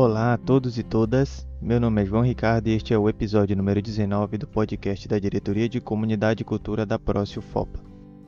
Olá 0.00 0.34
a 0.34 0.38
todos 0.38 0.78
e 0.78 0.84
todas, 0.84 1.44
meu 1.60 1.80
nome 1.80 2.00
é 2.00 2.06
João 2.06 2.22
Ricardo 2.22 2.68
e 2.68 2.72
este 2.72 2.94
é 2.94 2.98
o 2.98 3.08
episódio 3.08 3.56
número 3.56 3.82
19 3.82 4.38
do 4.38 4.46
podcast 4.46 5.08
da 5.08 5.18
Diretoria 5.18 5.68
de 5.68 5.80
Comunidade 5.80 6.42
e 6.42 6.44
Cultura 6.44 6.86
da 6.86 7.00
Prócio 7.00 7.42
FOPA. 7.42 7.80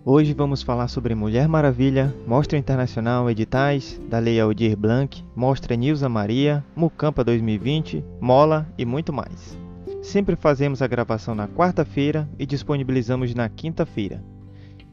Hoje 0.04 0.34
vamos 0.34 0.62
falar 0.62 0.88
sobre 0.88 1.14
Mulher 1.14 1.46
Maravilha, 1.46 2.12
Mostra 2.26 2.58
Internacional, 2.58 3.30
editais, 3.30 4.00
da 4.10 4.18
Lei 4.18 4.40
Aldir 4.40 4.76
Blanc, 4.76 5.24
Mostra 5.36 5.76
Nilza 5.76 6.08
Maria, 6.08 6.64
Mucampa 6.74 7.22
2020, 7.22 8.04
Mola 8.20 8.66
e 8.76 8.84
muito 8.84 9.12
mais. 9.12 9.56
Sempre 10.02 10.34
fazemos 10.34 10.82
a 10.82 10.88
gravação 10.88 11.36
na 11.36 11.46
quarta-feira 11.46 12.28
e 12.36 12.44
disponibilizamos 12.44 13.32
na 13.32 13.48
quinta-feira. 13.48 14.20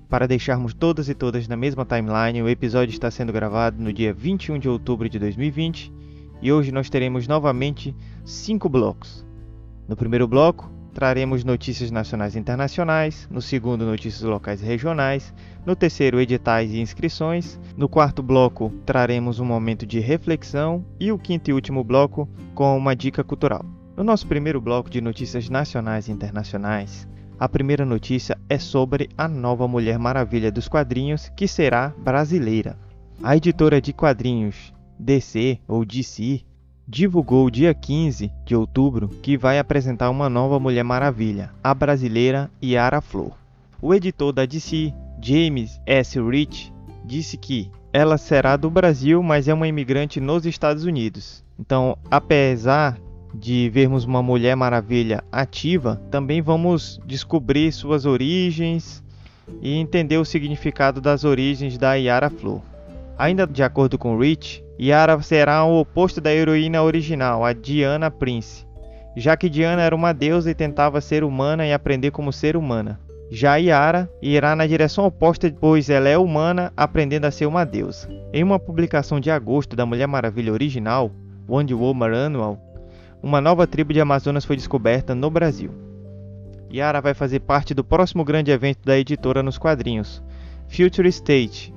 Para 0.07 0.27
deixarmos 0.27 0.75
todas 0.75 1.09
e 1.09 1.15
todas 1.15 1.47
na 1.47 1.57
mesma 1.57 1.83
timeline, 1.83 2.43
o 2.43 2.47
episódio 2.47 2.93
está 2.93 3.09
sendo 3.09 3.33
gravado 3.33 3.81
no 3.81 3.91
dia 3.91 4.13
21 4.13 4.59
de 4.59 4.69
outubro 4.69 5.09
de 5.09 5.17
2020 5.17 5.97
e 6.41 6.51
hoje 6.51 6.71
nós 6.71 6.89
teremos 6.89 7.27
novamente 7.27 7.95
cinco 8.25 8.69
blocos. 8.69 9.25
No 9.87 9.95
primeiro 9.95 10.27
bloco, 10.27 10.71
traremos 10.93 11.43
notícias 11.43 11.91
nacionais 11.91 12.35
e 12.35 12.39
internacionais, 12.39 13.27
no 13.29 13.41
segundo, 13.41 13.85
notícias 13.85 14.23
locais 14.23 14.61
e 14.61 14.65
regionais, 14.65 15.33
no 15.65 15.75
terceiro, 15.75 16.19
editais 16.19 16.71
e 16.71 16.79
inscrições, 16.79 17.59
no 17.77 17.87
quarto 17.87 18.23
bloco, 18.23 18.73
traremos 18.85 19.39
um 19.39 19.45
momento 19.45 19.85
de 19.85 19.99
reflexão 19.99 20.83
e 20.99 21.11
o 21.11 21.19
quinto 21.19 21.49
e 21.49 21.53
último 21.53 21.83
bloco 21.83 22.27
com 22.55 22.75
uma 22.75 22.95
dica 22.95 23.23
cultural. 23.23 23.63
No 23.95 24.03
nosso 24.03 24.27
primeiro 24.27 24.59
bloco 24.59 24.89
de 24.89 25.01
notícias 25.01 25.49
nacionais 25.49 26.07
e 26.07 26.11
internacionais, 26.11 27.07
a 27.39 27.47
primeira 27.47 27.85
notícia 27.85 28.35
é 28.49 28.57
sobre 28.57 29.09
a 29.15 29.27
nova 29.27 29.67
Mulher 29.67 29.99
Maravilha 29.99 30.51
dos 30.51 30.67
quadrinhos, 30.67 31.29
que 31.35 31.47
será 31.47 31.93
brasileira. 31.99 32.75
A 33.21 33.37
editora 33.37 33.79
de 33.79 33.93
quadrinhos 33.93 34.73
DC 34.99 35.59
ou 35.67 35.85
DC 35.85 36.41
divulgou 36.87 37.49
dia 37.49 37.73
15 37.73 38.31
de 38.45 38.55
outubro 38.55 39.09
que 39.21 39.37
vai 39.37 39.59
apresentar 39.59 40.09
uma 40.09 40.29
nova 40.29 40.59
Mulher 40.59 40.83
Maravilha, 40.83 41.51
a 41.63 41.73
brasileira 41.73 42.49
Yara 42.63 43.01
Flor. 43.01 43.33
O 43.81 43.93
editor 43.93 44.31
da 44.31 44.45
DC, 44.45 44.93
James 45.21 45.79
S. 45.85 46.19
Rich, 46.19 46.71
disse 47.03 47.37
que 47.37 47.69
ela 47.91 48.17
será 48.17 48.55
do 48.55 48.69
Brasil, 48.69 49.21
mas 49.21 49.47
é 49.47 49.53
uma 49.53 49.67
imigrante 49.67 50.21
nos 50.21 50.45
Estados 50.45 50.85
Unidos. 50.85 51.43
Então, 51.59 51.97
apesar 52.09 52.97
de 53.33 53.69
vermos 53.69 54.05
uma 54.05 54.23
Mulher 54.23 54.55
Maravilha 54.55 55.23
ativa, 55.31 56.01
também 56.09 56.41
vamos 56.41 56.99
descobrir 57.05 57.71
suas 57.71 58.05
origens 58.05 59.03
e 59.61 59.75
entender 59.75 60.17
o 60.17 60.25
significado 60.25 61.01
das 61.01 61.23
origens 61.23 61.77
da 61.77 61.95
Yara 61.95 62.29
Flor. 62.29 62.61
Ainda 63.17 63.45
de 63.45 63.63
acordo 63.63 63.97
com 63.97 64.17
Rich, 64.17 64.63
Yara 64.79 65.19
será 65.21 65.63
o 65.63 65.79
oposto 65.79 66.21
da 66.21 66.31
heroína 66.31 66.83
original, 66.83 67.43
a 67.43 67.51
Diana 67.51 68.11
Prince, 68.11 68.65
já 69.15 69.35
que 69.35 69.49
Diana 69.49 69.81
era 69.81 69.95
uma 69.95 70.13
deusa 70.13 70.51
e 70.51 70.55
tentava 70.55 71.01
ser 71.01 71.23
humana 71.23 71.65
e 71.65 71.73
aprender 71.73 72.11
como 72.11 72.31
ser 72.31 72.55
humana. 72.55 72.99
Já 73.29 73.55
Yara 73.55 74.09
irá 74.21 74.55
na 74.55 74.67
direção 74.67 75.05
oposta, 75.05 75.51
pois 75.59 75.89
ela 75.89 76.07
é 76.07 76.17
humana 76.17 76.71
aprendendo 76.77 77.25
a 77.25 77.31
ser 77.31 77.45
uma 77.45 77.65
deusa. 77.65 78.07
Em 78.31 78.43
uma 78.43 78.59
publicação 78.59 79.19
de 79.19 79.31
agosto 79.31 79.75
da 79.75 79.85
Mulher 79.85 80.07
Maravilha 80.07 80.53
original, 80.53 81.11
Wonder 81.49 81.77
Woman 81.77 82.15
Annual, 82.15 82.59
uma 83.21 83.41
nova 83.41 83.65
tribo 83.65 83.91
de 83.91 83.99
Amazonas 83.99 84.45
foi 84.45 84.55
descoberta 84.55 85.15
no 85.15 85.29
Brasil. 85.29 85.71
Yara 86.71 87.01
vai 87.01 87.13
fazer 87.13 87.39
parte 87.39 87.73
do 87.73 87.83
próximo 87.83 88.23
grande 88.23 88.51
evento 88.51 88.85
da 88.85 88.97
editora 88.97 89.41
nos 89.41 89.57
quadrinhos, 89.57 90.23
Future 90.69 91.09
State, 91.09 91.73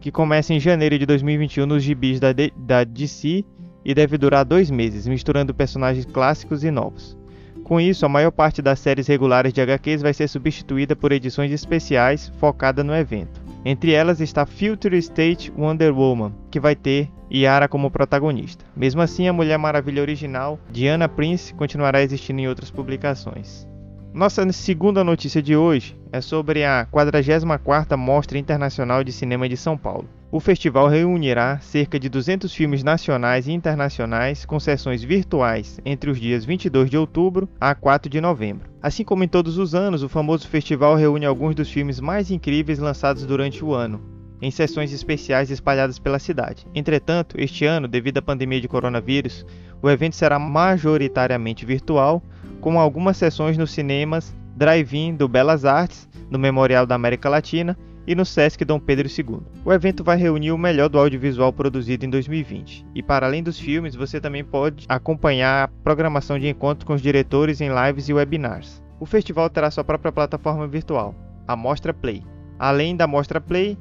que 0.00 0.10
começa 0.10 0.52
em 0.52 0.60
janeiro 0.60 0.98
de 0.98 1.06
2021 1.06 1.66
nos 1.66 1.82
gibis 1.82 2.20
da, 2.20 2.28
da 2.56 2.84
DC 2.84 3.44
e 3.84 3.94
deve 3.94 4.18
durar 4.18 4.44
dois 4.44 4.70
meses, 4.70 5.06
misturando 5.06 5.54
personagens 5.54 6.04
clássicos 6.04 6.64
e 6.64 6.70
novos. 6.70 7.16
Com 7.62 7.80
isso, 7.80 8.06
a 8.06 8.08
maior 8.08 8.30
parte 8.30 8.62
das 8.62 8.78
séries 8.78 9.06
regulares 9.06 9.52
de 9.52 9.60
HQs 9.60 10.02
vai 10.02 10.14
ser 10.14 10.28
substituída 10.28 10.94
por 10.94 11.10
edições 11.10 11.50
especiais 11.50 12.32
focadas 12.38 12.84
no 12.84 12.94
evento. 12.94 13.40
Entre 13.64 13.92
elas 13.92 14.20
está 14.20 14.46
Future 14.46 14.96
State 14.98 15.52
Wonder 15.56 15.92
Woman, 15.92 16.32
que 16.50 16.60
vai 16.60 16.76
ter 16.76 17.10
Yara 17.32 17.66
como 17.66 17.90
protagonista. 17.90 18.64
Mesmo 18.76 19.02
assim, 19.02 19.26
a 19.26 19.32
Mulher 19.32 19.58
Maravilha 19.58 20.00
original, 20.00 20.60
Diana 20.70 21.08
Prince, 21.08 21.52
continuará 21.54 22.00
existindo 22.02 22.40
em 22.40 22.46
outras 22.46 22.70
publicações. 22.70 23.66
Nossa 24.16 24.50
segunda 24.50 25.04
notícia 25.04 25.42
de 25.42 25.54
hoje 25.54 25.94
é 26.10 26.22
sobre 26.22 26.64
a 26.64 26.88
44ª 26.90 27.98
Mostra 27.98 28.38
Internacional 28.38 29.04
de 29.04 29.12
Cinema 29.12 29.46
de 29.46 29.58
São 29.58 29.76
Paulo. 29.76 30.08
O 30.32 30.40
festival 30.40 30.88
reunirá 30.88 31.58
cerca 31.60 32.00
de 32.00 32.08
200 32.08 32.50
filmes 32.54 32.82
nacionais 32.82 33.46
e 33.46 33.52
internacionais 33.52 34.46
com 34.46 34.58
sessões 34.58 35.04
virtuais 35.04 35.78
entre 35.84 36.10
os 36.10 36.18
dias 36.18 36.46
22 36.46 36.88
de 36.88 36.96
outubro 36.96 37.46
a 37.60 37.74
4 37.74 38.08
de 38.08 38.18
novembro. 38.18 38.70
Assim 38.80 39.04
como 39.04 39.22
em 39.22 39.28
todos 39.28 39.58
os 39.58 39.74
anos, 39.74 40.02
o 40.02 40.08
famoso 40.08 40.48
festival 40.48 40.96
reúne 40.96 41.26
alguns 41.26 41.54
dos 41.54 41.70
filmes 41.70 42.00
mais 42.00 42.30
incríveis 42.30 42.78
lançados 42.78 43.26
durante 43.26 43.62
o 43.62 43.74
ano, 43.74 44.00
em 44.40 44.50
sessões 44.50 44.94
especiais 44.94 45.50
espalhadas 45.50 45.98
pela 45.98 46.18
cidade. 46.18 46.66
Entretanto, 46.74 47.36
este 47.38 47.66
ano, 47.66 47.86
devido 47.86 48.16
à 48.16 48.22
pandemia 48.22 48.62
de 48.62 48.68
coronavírus, 48.68 49.44
o 49.82 49.90
evento 49.90 50.16
será 50.16 50.38
majoritariamente 50.38 51.66
virtual 51.66 52.22
com 52.66 52.80
algumas 52.80 53.16
sessões 53.16 53.56
nos 53.56 53.70
cinemas 53.70 54.34
Drive-In 54.56 55.14
do 55.14 55.28
Belas 55.28 55.64
Artes, 55.64 56.08
no 56.28 56.36
Memorial 56.36 56.84
da 56.84 56.96
América 56.96 57.28
Latina 57.28 57.78
e 58.08 58.12
no 58.12 58.24
Sesc 58.24 58.64
Dom 58.64 58.80
Pedro 58.80 59.06
II. 59.06 59.38
O 59.64 59.72
evento 59.72 60.02
vai 60.02 60.16
reunir 60.16 60.50
o 60.50 60.58
melhor 60.58 60.88
do 60.88 60.98
audiovisual 60.98 61.52
produzido 61.52 62.04
em 62.04 62.10
2020. 62.10 62.84
E 62.92 63.04
para 63.04 63.24
além 63.24 63.40
dos 63.40 63.56
filmes, 63.56 63.94
você 63.94 64.20
também 64.20 64.42
pode 64.42 64.84
acompanhar 64.88 65.62
a 65.62 65.68
programação 65.84 66.40
de 66.40 66.48
encontros 66.48 66.84
com 66.84 66.94
os 66.94 67.00
diretores 67.00 67.60
em 67.60 67.70
lives 67.70 68.08
e 68.08 68.12
webinars. 68.12 68.82
O 68.98 69.06
festival 69.06 69.48
terá 69.48 69.70
sua 69.70 69.84
própria 69.84 70.10
plataforma 70.10 70.66
virtual, 70.66 71.14
a 71.46 71.54
Mostra 71.54 71.94
Play. 71.94 72.24
Além 72.58 72.96
da 72.96 73.06
Mostra 73.06 73.40
Play, 73.40 73.78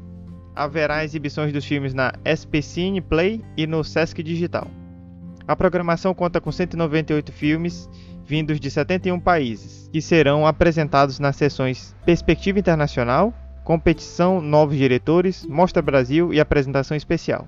haverá 0.55 1.03
exibições 1.03 1.51
dos 1.51 1.65
filmes 1.65 1.95
na 1.95 2.13
SP 2.21 2.61
Cine 2.61 3.01
Play 3.01 3.43
e 3.57 3.65
no 3.65 3.83
Sesc 3.83 4.21
Digital. 4.21 4.67
A 5.47 5.55
programação 5.55 6.11
conta 6.13 6.41
com 6.41 6.51
198 6.51 7.31
filmes 7.31 7.87
vindos 8.25 8.59
de 8.59 8.71
71 8.71 9.19
países, 9.19 9.89
que 9.91 10.01
serão 10.01 10.47
apresentados 10.47 11.19
nas 11.19 11.35
sessões 11.35 11.95
Perspectiva 12.05 12.59
Internacional, 12.59 13.33
Competição 13.63 14.41
Novos 14.41 14.77
Diretores, 14.77 15.45
Mostra 15.45 15.81
Brasil 15.81 16.33
e 16.33 16.39
Apresentação 16.39 16.97
Especial. 16.97 17.47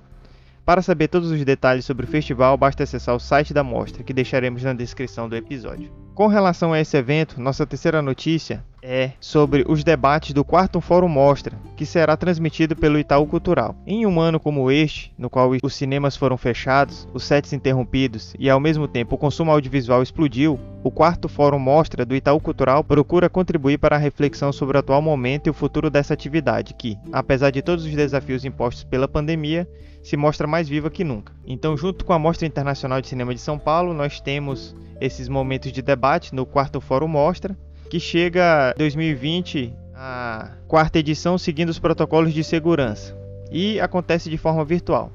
Para 0.64 0.82
saber 0.82 1.08
todos 1.08 1.30
os 1.30 1.44
detalhes 1.44 1.84
sobre 1.84 2.04
o 2.04 2.08
festival, 2.08 2.56
basta 2.56 2.82
acessar 2.82 3.14
o 3.14 3.20
site 3.20 3.54
da 3.54 3.64
mostra, 3.64 4.04
que 4.04 4.12
deixaremos 4.12 4.62
na 4.62 4.74
descrição 4.74 5.28
do 5.28 5.34
episódio. 5.34 5.90
Com 6.14 6.26
relação 6.26 6.72
a 6.72 6.80
esse 6.80 6.96
evento, 6.96 7.40
nossa 7.40 7.66
terceira 7.66 8.02
notícia 8.02 8.62
é 8.82 9.12
sobre 9.20 9.64
os 9.68 9.82
debates 9.82 10.32
do 10.32 10.44
quarto 10.44 10.80
Fórum 10.80 11.08
Mostra, 11.08 11.58
que 11.76 11.86
será 11.86 12.16
transmitido 12.16 12.76
pelo 12.76 12.98
Itaú 12.98 13.26
Cultural. 13.26 13.76
Em 13.86 14.06
um 14.06 14.20
ano 14.20 14.38
como 14.38 14.70
este, 14.70 15.12
no 15.18 15.28
qual 15.28 15.50
os 15.62 15.74
cinemas 15.74 16.16
foram 16.16 16.36
fechados, 16.36 17.08
os 17.12 17.24
sets 17.24 17.52
interrompidos 17.52 18.34
e 18.38 18.48
ao 18.48 18.60
mesmo 18.60 18.86
tempo 18.86 19.14
o 19.14 19.18
consumo 19.18 19.50
audiovisual 19.50 20.02
explodiu, 20.02 20.58
o 20.82 20.90
quarto 20.90 21.28
Fórum 21.28 21.58
Mostra 21.58 22.04
do 22.04 22.14
Itaú 22.14 22.40
Cultural 22.40 22.84
procura 22.84 23.28
contribuir 23.28 23.78
para 23.78 23.96
a 23.96 23.98
reflexão 23.98 24.52
sobre 24.52 24.76
o 24.76 24.80
atual 24.80 25.02
momento 25.02 25.46
e 25.46 25.50
o 25.50 25.54
futuro 25.54 25.90
dessa 25.90 26.14
atividade, 26.14 26.74
que, 26.74 26.96
apesar 27.12 27.50
de 27.50 27.62
todos 27.62 27.84
os 27.84 27.94
desafios 27.94 28.44
impostos 28.44 28.84
pela 28.84 29.08
pandemia, 29.08 29.68
se 30.02 30.16
mostra 30.16 30.46
mais 30.46 30.68
viva 30.68 30.90
que 30.90 31.04
nunca. 31.04 31.32
Então, 31.46 31.76
junto 31.76 32.04
com 32.04 32.12
a 32.12 32.18
Mostra 32.18 32.46
Internacional 32.46 33.00
de 33.00 33.08
Cinema 33.08 33.34
de 33.34 33.40
São 33.40 33.58
Paulo, 33.58 33.92
nós 33.92 34.20
temos 34.20 34.74
esses 35.00 35.28
momentos 35.28 35.72
de 35.72 35.82
debate 35.82 36.34
no 36.34 36.46
quarto 36.46 36.80
Fórum 36.80 37.08
Mostra, 37.08 37.56
que 37.88 37.98
chega 37.98 38.74
2020 38.76 39.74
a 39.94 40.52
quarta 40.66 40.98
edição 40.98 41.36
seguindo 41.36 41.70
os 41.70 41.78
protocolos 41.78 42.32
de 42.32 42.44
segurança 42.44 43.16
e 43.50 43.80
acontece 43.80 44.30
de 44.30 44.36
forma 44.36 44.64
virtual. 44.64 45.10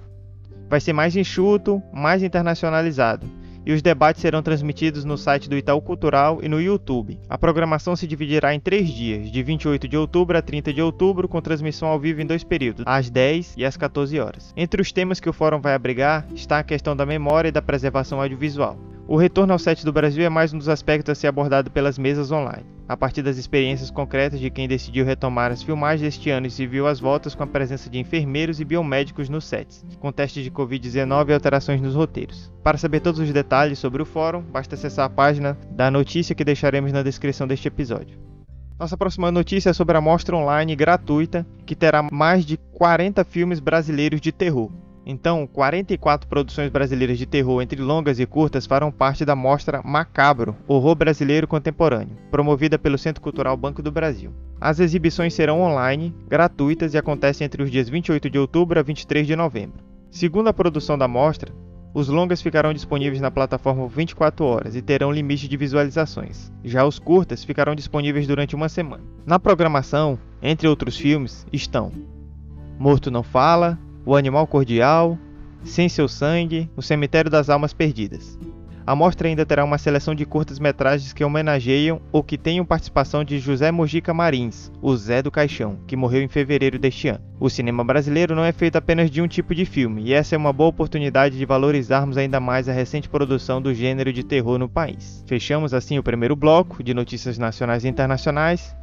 Vai 0.69 0.81
ser 0.81 0.93
mais 0.93 1.15
enxuto, 1.15 1.81
mais 1.93 2.23
internacionalizado 2.23 3.29
e 3.65 3.71
os 3.71 3.81
debates 3.81 4.21
serão 4.21 4.41
transmitidos 4.41 5.05
no 5.05 5.17
site 5.17 5.49
do 5.49 5.57
Itaú 5.57 5.81
Cultural 5.81 6.39
e 6.41 6.49
no 6.49 6.61
YouTube. 6.61 7.19
A 7.29 7.37
programação 7.37 7.95
se 7.95 8.07
dividirá 8.07 8.53
em 8.53 8.59
três 8.59 8.89
dias, 8.89 9.31
de 9.31 9.43
28 9.43 9.87
de 9.87 9.97
outubro 9.97 10.37
a 10.37 10.41
30 10.41 10.73
de 10.73 10.81
outubro, 10.81 11.27
com 11.27 11.41
transmissão 11.41 11.87
ao 11.87 11.99
vivo 11.99 12.21
em 12.21 12.25
dois 12.25 12.43
períodos, 12.43 12.83
às 12.85 13.09
10 13.09 13.55
e 13.57 13.65
às 13.65 13.77
14 13.77 14.19
horas. 14.19 14.53
Entre 14.55 14.81
os 14.81 14.91
temas 14.91 15.19
que 15.19 15.29
o 15.29 15.33
fórum 15.33 15.61
vai 15.61 15.73
abrigar 15.73 16.25
está 16.33 16.59
a 16.59 16.63
questão 16.63 16.95
da 16.95 17.05
memória 17.05 17.49
e 17.49 17.51
da 17.51 17.61
preservação 17.61 18.21
audiovisual. 18.21 18.77
O 19.05 19.17
retorno 19.17 19.51
ao 19.51 19.59
set 19.59 19.83
do 19.83 19.91
Brasil 19.91 20.23
é 20.23 20.29
mais 20.29 20.53
um 20.53 20.57
dos 20.57 20.69
aspectos 20.69 21.11
a 21.11 21.15
ser 21.15 21.27
abordado 21.27 21.69
pelas 21.69 21.97
mesas 21.97 22.31
online. 22.31 22.65
A 22.87 22.95
partir 22.95 23.21
das 23.21 23.37
experiências 23.37 23.91
concretas 23.91 24.39
de 24.39 24.49
quem 24.49 24.65
decidiu 24.65 25.03
retomar 25.03 25.51
as 25.51 25.61
filmagens 25.61 26.07
este 26.07 26.29
ano 26.29 26.47
e 26.47 26.49
se 26.49 26.65
viu 26.65 26.87
as 26.87 27.01
voltas 27.01 27.35
com 27.35 27.43
a 27.43 27.47
presença 27.47 27.89
de 27.89 27.99
enfermeiros 27.99 28.61
e 28.61 28.65
biomédicos 28.65 29.27
nos 29.27 29.43
sets, 29.43 29.85
com 29.99 30.09
testes 30.09 30.45
de 30.45 30.49
Covid-19 30.49 31.29
e 31.29 31.33
alterações 31.33 31.81
nos 31.81 31.95
roteiros. 31.95 32.49
Para 32.63 32.77
saber 32.77 33.01
todos 33.01 33.19
os 33.19 33.29
detalhes 33.29 33.77
sobre 33.77 34.01
o 34.01 34.05
fórum, 34.05 34.41
basta 34.41 34.75
acessar 34.75 35.05
a 35.05 35.09
página 35.09 35.57
da 35.71 35.91
notícia 35.91 36.33
que 36.33 36.45
deixaremos 36.45 36.93
na 36.93 37.03
descrição 37.03 37.45
deste 37.45 37.67
episódio. 37.67 38.17
Nossa 38.79 38.97
próxima 38.97 39.29
notícia 39.31 39.71
é 39.71 39.73
sobre 39.73 39.97
a 39.97 40.01
mostra 40.01 40.35
online 40.35 40.77
gratuita 40.77 41.45
que 41.65 41.75
terá 41.75 42.01
mais 42.09 42.45
de 42.45 42.57
40 42.71 43.23
filmes 43.25 43.59
brasileiros 43.59 44.21
de 44.21 44.31
terror. 44.31 44.71
Então, 45.05 45.45
44 45.45 46.27
produções 46.27 46.69
brasileiras 46.69 47.17
de 47.17 47.25
terror 47.25 47.61
entre 47.61 47.81
longas 47.81 48.19
e 48.19 48.25
curtas 48.25 48.65
farão 48.65 48.91
parte 48.91 49.25
da 49.25 49.35
mostra 49.35 49.81
Macabro, 49.83 50.55
Horror 50.67 50.95
Brasileiro 50.95 51.47
Contemporâneo, 51.47 52.15
promovida 52.31 52.79
pelo 52.79 52.97
Centro 52.97 53.21
Cultural 53.21 53.57
Banco 53.57 53.81
do 53.81 53.91
Brasil. 53.91 54.31
As 54.61 54.79
exibições 54.79 55.33
serão 55.33 55.61
online, 55.61 56.15
gratuitas 56.27 56.93
e 56.93 56.97
acontecem 56.97 57.43
entre 57.45 57.61
os 57.61 57.69
dias 57.69 57.89
28 57.89 58.29
de 58.29 58.39
outubro 58.39 58.79
a 58.79 58.83
23 58.83 59.27
de 59.27 59.35
novembro. 59.35 59.83
Segundo 60.09 60.47
a 60.47 60.53
produção 60.53 60.97
da 60.97 61.07
mostra, 61.07 61.51
os 61.93 62.07
longas 62.07 62.41
ficarão 62.41 62.73
disponíveis 62.73 63.21
na 63.21 63.29
plataforma 63.29 63.87
24 63.87 64.45
horas 64.45 64.75
e 64.75 64.81
terão 64.81 65.11
limite 65.11 65.47
de 65.47 65.57
visualizações. 65.57 66.51
Já 66.63 66.85
os 66.85 66.97
curtas 66.97 67.43
ficarão 67.43 67.75
disponíveis 67.75 68.25
durante 68.25 68.55
uma 68.55 68.69
semana. 68.69 69.03
Na 69.25 69.37
programação, 69.37 70.17
entre 70.41 70.67
outros 70.67 70.97
filmes, 70.97 71.45
estão 71.51 71.91
Morto 72.79 73.11
Não 73.11 73.21
Fala, 73.21 73.77
O 74.05 74.15
Animal 74.15 74.45
Cordial, 74.47 75.17
Sem 75.63 75.87
Seu 75.87 76.09
Sangue, 76.09 76.69
O 76.75 76.81
Cemitério 76.81 77.31
das 77.31 77.49
Almas 77.49 77.73
Perdidas. 77.73 78.37
A 78.85 78.93
mostra 78.93 79.29
ainda 79.29 79.45
terá 79.45 79.63
uma 79.63 79.77
seleção 79.77 80.13
de 80.13 80.25
curtas-metragens 80.25 81.13
que 81.13 81.23
homenageiam 81.23 82.01
ou 82.11 82.21
que 82.21 82.37
tenham 82.37 82.65
participação 82.65 83.23
de 83.23 83.39
José 83.39 83.71
Mojica 83.71 84.13
Marins, 84.13 84.69
o 84.81 84.93
Zé 84.93 85.21
do 85.21 85.31
Caixão, 85.31 85.77
que 85.87 85.95
morreu 85.95 86.21
em 86.21 86.27
fevereiro 86.27 86.77
deste 86.77 87.07
ano. 87.07 87.23
O 87.39 87.49
cinema 87.49 87.81
brasileiro 87.81 88.35
não 88.35 88.43
é 88.43 88.51
feito 88.51 88.75
apenas 88.75 89.09
de 89.09 89.21
um 89.21 89.27
tipo 89.27 89.55
de 89.55 89.63
filme, 89.63 90.03
e 90.03 90.13
essa 90.13 90.35
é 90.35 90.37
uma 90.37 90.51
boa 90.51 90.69
oportunidade 90.69 91.37
de 91.37 91.45
valorizarmos 91.45 92.17
ainda 92.17 92.41
mais 92.41 92.67
a 92.67 92.73
recente 92.73 93.07
produção 93.07 93.61
do 93.61 93.73
gênero 93.73 94.11
de 94.11 94.21
terror 94.21 94.59
no 94.59 94.67
país. 94.67 95.23
Fechamos 95.25 95.73
assim 95.73 95.97
o 95.97 96.03
primeiro 96.03 96.35
bloco 96.35 96.83
de 96.83 96.93
notícias 96.93 97.37
nacionais 97.37 97.85
e 97.85 97.87
internacionais 97.87 98.75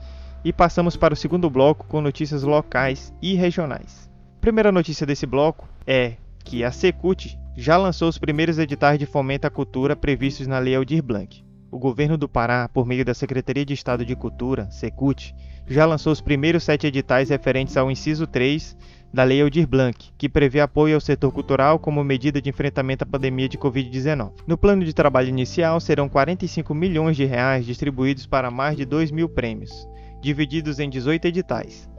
e 0.43 0.51
passamos 0.51 0.97
para 0.97 1.13
o 1.13 1.17
segundo 1.17 1.51
bloco 1.51 1.87
com 1.87 2.01
notícias 2.01 2.43
locais 2.43 3.13
e 3.21 3.35
regionais. 3.35 4.10
Primeira 4.41 4.73
notícia 4.73 5.07
desse 5.07 5.27
bloco 5.27 5.69
é 5.87 6.15
que 6.43 6.65
a 6.65 6.73
Secult 6.73 7.39
já 7.55 7.77
lançou 7.77 8.09
os 8.09 8.17
primeiros 8.17 8.59
editais 8.59 8.99
de 8.99 9.05
fomento 9.05 9.47
à 9.47 9.51
cultura 9.51 9.95
previstos 9.95 10.47
na 10.47 10.59
Lei 10.59 10.75
Aldir 10.75 11.03
Blanc. 11.03 11.45
O 11.71 11.79
governo 11.79 12.17
do 12.17 12.27
Pará, 12.27 12.67
por 12.67 12.87
meio 12.87 13.05
da 13.05 13.13
Secretaria 13.13 13.67
de 13.67 13.75
Estado 13.75 14.03
de 14.03 14.17
Cultura, 14.17 14.71
Secult, 14.71 15.35
já 15.67 15.85
lançou 15.85 16.11
os 16.11 16.23
primeiros 16.23 16.65
sete 16.65 16.87
editais 16.87 17.29
referentes 17.29 17.77
ao 17.77 17.91
inciso 17.91 18.27
3 18.27 18.79
da 19.13 19.25
Lei 19.25 19.43
Aldir 19.43 19.69
Blanc, 19.69 20.11
que 20.17 20.27
prevê 20.27 20.61
apoio 20.61 20.95
ao 20.95 21.03
setor 21.03 21.31
cultural 21.33 21.79
como 21.79 22.03
medida 22.03 22.41
de 22.41 22.49
enfrentamento 22.49 23.05
à 23.05 23.07
pandemia 23.07 23.49
de 23.49 23.59
Covid-19. 23.59 24.33
No 24.47 24.57
plano 24.57 24.87
de 24.87 24.95
trabalho 24.95 25.29
inicial, 25.29 25.79
serão 25.81 26.09
45 26.09 26.75
milhões 26.75 27.15
de 27.15 27.27
reais 27.27 27.67
distribuídos 27.67 28.27
para 28.27 28.51
mais 28.51 28.75
de 28.75 28.87
2 28.87 29.11
mil 29.11 29.29
prêmios, 29.29 29.87
divididos 30.23 30.79
em 30.79 30.89
18 30.89 31.27
editais. 31.27 31.90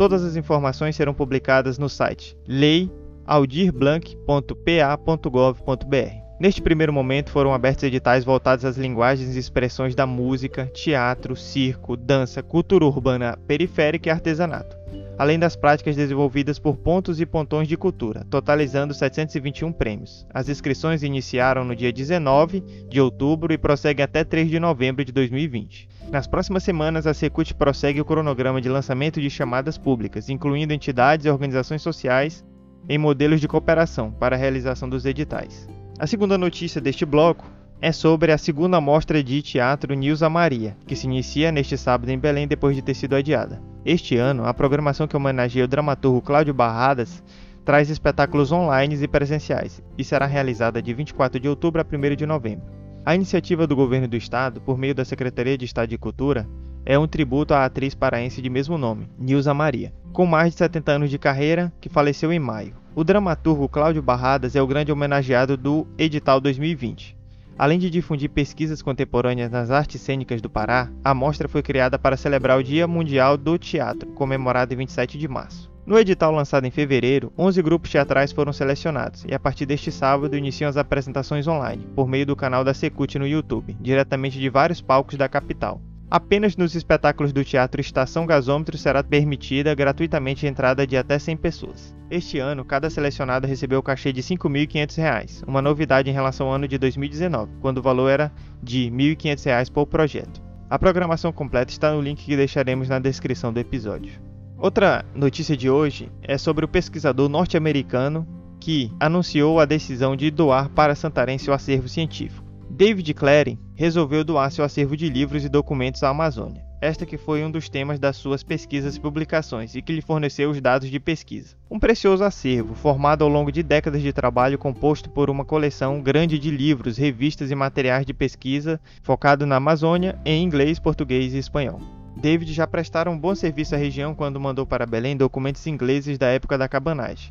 Todas 0.00 0.24
as 0.24 0.34
informações 0.34 0.96
serão 0.96 1.12
publicadas 1.12 1.76
no 1.76 1.86
site 1.86 2.34
lei 2.48 2.90
aldirblanc.pa.gov.br. 3.26 6.20
Neste 6.40 6.62
primeiro 6.62 6.90
momento 6.90 7.30
foram 7.30 7.52
abertos 7.52 7.84
editais 7.84 8.24
voltados 8.24 8.64
às 8.64 8.78
linguagens 8.78 9.36
e 9.36 9.38
expressões 9.38 9.94
da 9.94 10.06
música, 10.06 10.64
teatro, 10.68 11.36
circo, 11.36 11.98
dança, 11.98 12.42
cultura 12.42 12.86
urbana 12.86 13.36
periférica 13.46 14.08
e 14.08 14.10
artesanato, 14.10 14.74
além 15.20 15.38
das 15.38 15.54
práticas 15.54 15.94
desenvolvidas 15.94 16.58
por 16.58 16.78
pontos 16.78 17.20
e 17.20 17.26
pontões 17.26 17.68
de 17.68 17.76
cultura, 17.76 18.24
totalizando 18.30 18.94
721 18.94 19.70
prêmios. 19.70 20.26
As 20.32 20.48
inscrições 20.48 21.02
iniciaram 21.02 21.62
no 21.62 21.76
dia 21.76 21.92
19 21.92 22.60
de 22.88 22.98
outubro 23.02 23.52
e 23.52 23.58
prosseguem 23.58 24.02
até 24.02 24.24
3 24.24 24.48
de 24.48 24.58
novembro 24.58 25.04
de 25.04 25.12
2020. 25.12 25.90
Nas 26.10 26.26
próximas 26.26 26.62
semanas, 26.62 27.06
a 27.06 27.12
Secult 27.12 27.52
prossegue 27.52 28.00
o 28.00 28.04
cronograma 28.04 28.62
de 28.62 28.70
lançamento 28.70 29.20
de 29.20 29.28
chamadas 29.28 29.76
públicas, 29.76 30.30
incluindo 30.30 30.72
entidades 30.72 31.26
e 31.26 31.30
organizações 31.30 31.82
sociais 31.82 32.42
em 32.88 32.96
modelos 32.96 33.42
de 33.42 33.48
cooperação 33.48 34.10
para 34.10 34.36
a 34.36 34.38
realização 34.38 34.88
dos 34.88 35.04
editais. 35.04 35.68
A 35.98 36.06
segunda 36.06 36.38
notícia 36.38 36.80
deste 36.80 37.04
bloco 37.04 37.46
é 37.78 37.92
sobre 37.92 38.32
a 38.32 38.38
segunda 38.38 38.80
mostra 38.80 39.22
de 39.22 39.42
teatro 39.42 39.92
Nilza 39.92 40.30
Maria, 40.30 40.78
que 40.86 40.96
se 40.96 41.06
inicia 41.06 41.52
neste 41.52 41.76
sábado 41.76 42.08
em 42.08 42.18
Belém 42.18 42.48
depois 42.48 42.74
de 42.74 42.80
ter 42.80 42.94
sido 42.94 43.14
adiada. 43.14 43.60
Este 43.84 44.16
ano, 44.18 44.44
a 44.44 44.52
programação 44.52 45.06
que 45.06 45.16
homenageia 45.16 45.64
o 45.64 45.68
dramaturgo 45.68 46.20
Cláudio 46.20 46.52
Barradas 46.52 47.22
traz 47.64 47.88
espetáculos 47.88 48.52
online 48.52 48.94
e 49.02 49.08
presenciais 49.08 49.82
e 49.96 50.04
será 50.04 50.26
realizada 50.26 50.82
de 50.82 50.92
24 50.92 51.40
de 51.40 51.48
outubro 51.48 51.80
a 51.80 51.84
1 51.84 52.14
de 52.14 52.26
novembro. 52.26 52.66
A 53.06 53.14
iniciativa 53.14 53.66
do 53.66 53.74
governo 53.74 54.06
do 54.06 54.16
estado, 54.16 54.60
por 54.60 54.76
meio 54.76 54.94
da 54.94 55.04
Secretaria 55.04 55.56
de 55.56 55.64
Estado 55.64 55.88
de 55.88 55.96
Cultura, 55.96 56.46
é 56.84 56.98
um 56.98 57.06
tributo 57.06 57.54
à 57.54 57.64
atriz 57.64 57.94
paraense 57.94 58.42
de 58.42 58.50
mesmo 58.50 58.76
nome, 58.76 59.08
Nilza 59.18 59.54
Maria, 59.54 59.94
com 60.12 60.26
mais 60.26 60.52
de 60.52 60.58
70 60.58 60.92
anos 60.92 61.10
de 61.10 61.18
carreira, 61.18 61.72
que 61.80 61.88
faleceu 61.88 62.30
em 62.30 62.38
maio. 62.38 62.74
O 62.94 63.02
dramaturgo 63.02 63.68
Cláudio 63.68 64.02
Barradas 64.02 64.54
é 64.54 64.60
o 64.60 64.66
grande 64.66 64.92
homenageado 64.92 65.56
do 65.56 65.86
edital 65.96 66.38
2020. 66.38 67.19
Além 67.58 67.78
de 67.78 67.90
difundir 67.90 68.30
pesquisas 68.30 68.80
contemporâneas 68.82 69.50
nas 69.50 69.70
artes 69.70 70.00
cênicas 70.00 70.40
do 70.40 70.48
Pará, 70.48 70.90
a 71.04 71.12
mostra 71.14 71.48
foi 71.48 71.62
criada 71.62 71.98
para 71.98 72.16
celebrar 72.16 72.58
o 72.58 72.64
Dia 72.64 72.86
Mundial 72.86 73.36
do 73.36 73.58
Teatro, 73.58 74.08
comemorado 74.12 74.72
em 74.72 74.78
27 74.78 75.18
de 75.18 75.28
março. 75.28 75.70
No 75.84 75.98
edital 75.98 76.30
lançado 76.30 76.66
em 76.66 76.70
fevereiro, 76.70 77.32
11 77.36 77.62
grupos 77.62 77.90
teatrais 77.90 78.30
foram 78.30 78.52
selecionados 78.52 79.24
e 79.28 79.34
a 79.34 79.40
partir 79.40 79.66
deste 79.66 79.90
sábado 79.90 80.36
iniciam 80.36 80.68
as 80.68 80.76
apresentações 80.76 81.48
online, 81.48 81.86
por 81.96 82.06
meio 82.06 82.24
do 82.24 82.36
canal 82.36 82.62
da 82.62 82.72
Secult 82.72 83.18
no 83.18 83.26
YouTube, 83.26 83.76
diretamente 83.80 84.38
de 84.38 84.48
vários 84.48 84.80
palcos 84.80 85.16
da 85.16 85.28
capital. 85.28 85.80
Apenas 86.10 86.56
nos 86.56 86.74
espetáculos 86.74 87.32
do 87.32 87.44
Teatro 87.44 87.80
Estação 87.80 88.26
Gasômetro 88.26 88.76
será 88.76 89.00
permitida 89.00 89.72
gratuitamente 89.76 90.44
a 90.44 90.48
entrada 90.48 90.84
de 90.84 90.96
até 90.96 91.16
100 91.16 91.36
pessoas. 91.36 91.94
Este 92.10 92.40
ano, 92.40 92.64
cada 92.64 92.90
selecionado 92.90 93.46
recebeu 93.46 93.78
o 93.78 93.82
cachê 93.82 94.12
de 94.12 94.20
R$ 94.20 94.26
5.500, 94.36 95.44
uma 95.46 95.62
novidade 95.62 96.10
em 96.10 96.12
relação 96.12 96.48
ao 96.48 96.54
ano 96.54 96.66
de 96.66 96.76
2019, 96.78 97.52
quando 97.60 97.78
o 97.78 97.82
valor 97.82 98.08
era 98.08 98.32
de 98.60 98.86
R$ 98.86 99.14
1.500 99.14 99.70
por 99.70 99.86
projeto. 99.86 100.42
A 100.68 100.76
programação 100.76 101.32
completa 101.32 101.70
está 101.70 101.92
no 101.92 102.00
link 102.00 102.24
que 102.24 102.36
deixaremos 102.36 102.88
na 102.88 102.98
descrição 102.98 103.52
do 103.52 103.60
episódio. 103.60 104.20
Outra 104.58 105.04
notícia 105.14 105.56
de 105.56 105.70
hoje 105.70 106.10
é 106.22 106.36
sobre 106.36 106.64
o 106.64 106.68
pesquisador 106.68 107.28
norte-americano 107.28 108.26
que 108.58 108.92
anunciou 108.98 109.60
a 109.60 109.64
decisão 109.64 110.16
de 110.16 110.28
doar 110.28 110.68
para 110.70 110.96
Santarém 110.96 111.38
seu 111.38 111.54
acervo 111.54 111.88
científico. 111.88 112.39
David 112.80 113.12
Clary 113.12 113.58
resolveu 113.74 114.24
doar 114.24 114.50
seu 114.50 114.64
acervo 114.64 114.96
de 114.96 115.06
livros 115.06 115.44
e 115.44 115.50
documentos 115.50 116.02
à 116.02 116.08
Amazônia. 116.08 116.64
Esta 116.80 117.04
que 117.04 117.18
foi 117.18 117.44
um 117.44 117.50
dos 117.50 117.68
temas 117.68 117.98
das 117.98 118.16
suas 118.16 118.42
pesquisas 118.42 118.96
e 118.96 119.00
publicações 119.00 119.74
e 119.74 119.82
que 119.82 119.92
lhe 119.92 120.00
forneceu 120.00 120.48
os 120.48 120.62
dados 120.62 120.88
de 120.88 120.98
pesquisa. 120.98 121.54
Um 121.70 121.78
precioso 121.78 122.24
acervo, 122.24 122.74
formado 122.74 123.22
ao 123.22 123.28
longo 123.28 123.52
de 123.52 123.62
décadas 123.62 124.00
de 124.00 124.14
trabalho 124.14 124.56
composto 124.56 125.10
por 125.10 125.28
uma 125.28 125.44
coleção 125.44 126.00
grande 126.00 126.38
de 126.38 126.50
livros, 126.50 126.96
revistas 126.96 127.50
e 127.50 127.54
materiais 127.54 128.06
de 128.06 128.14
pesquisa 128.14 128.80
focado 129.02 129.44
na 129.44 129.56
Amazônia 129.56 130.18
em 130.24 130.42
inglês, 130.42 130.78
português 130.78 131.34
e 131.34 131.38
espanhol. 131.38 131.82
David 132.16 132.50
já 132.50 132.66
prestara 132.66 133.10
um 133.10 133.18
bom 133.18 133.34
serviço 133.34 133.74
à 133.74 133.78
região 133.78 134.14
quando 134.14 134.40
mandou 134.40 134.64
para 134.64 134.86
Belém 134.86 135.18
documentos 135.18 135.66
ingleses 135.66 136.16
da 136.16 136.28
época 136.28 136.56
da 136.56 136.66
cabanagem 136.66 137.30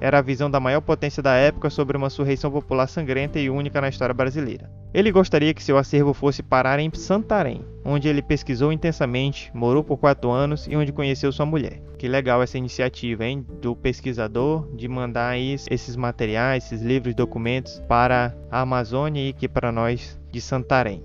era 0.00 0.18
a 0.18 0.22
visão 0.22 0.50
da 0.50 0.60
maior 0.60 0.80
potência 0.80 1.22
da 1.22 1.34
época 1.34 1.70
sobre 1.70 1.96
uma 1.96 2.10
surreição 2.10 2.50
popular 2.50 2.86
sangrenta 2.86 3.38
e 3.38 3.50
única 3.50 3.80
na 3.80 3.88
história 3.88 4.14
brasileira. 4.14 4.70
Ele 4.92 5.12
gostaria 5.12 5.52
que 5.52 5.62
seu 5.62 5.76
acervo 5.76 6.14
fosse 6.14 6.42
parar 6.42 6.78
em 6.78 6.90
Santarém, 6.94 7.64
onde 7.84 8.08
ele 8.08 8.22
pesquisou 8.22 8.72
intensamente, 8.72 9.50
morou 9.52 9.84
por 9.84 9.98
quatro 9.98 10.30
anos 10.30 10.66
e 10.66 10.76
onde 10.76 10.92
conheceu 10.92 11.30
sua 11.30 11.44
mulher. 11.44 11.82
Que 11.98 12.08
legal 12.08 12.42
essa 12.42 12.58
iniciativa, 12.58 13.24
hein? 13.24 13.44
Do 13.60 13.76
pesquisador 13.76 14.68
de 14.74 14.88
mandar 14.88 15.28
aí 15.28 15.56
esses 15.70 15.96
materiais, 15.96 16.64
esses 16.64 16.82
livros, 16.82 17.14
documentos 17.14 17.82
para 17.88 18.34
a 18.50 18.60
Amazônia 18.60 19.20
e 19.20 19.30
aqui 19.30 19.48
para 19.48 19.70
nós 19.70 20.18
de 20.30 20.40
Santarém. 20.40 21.02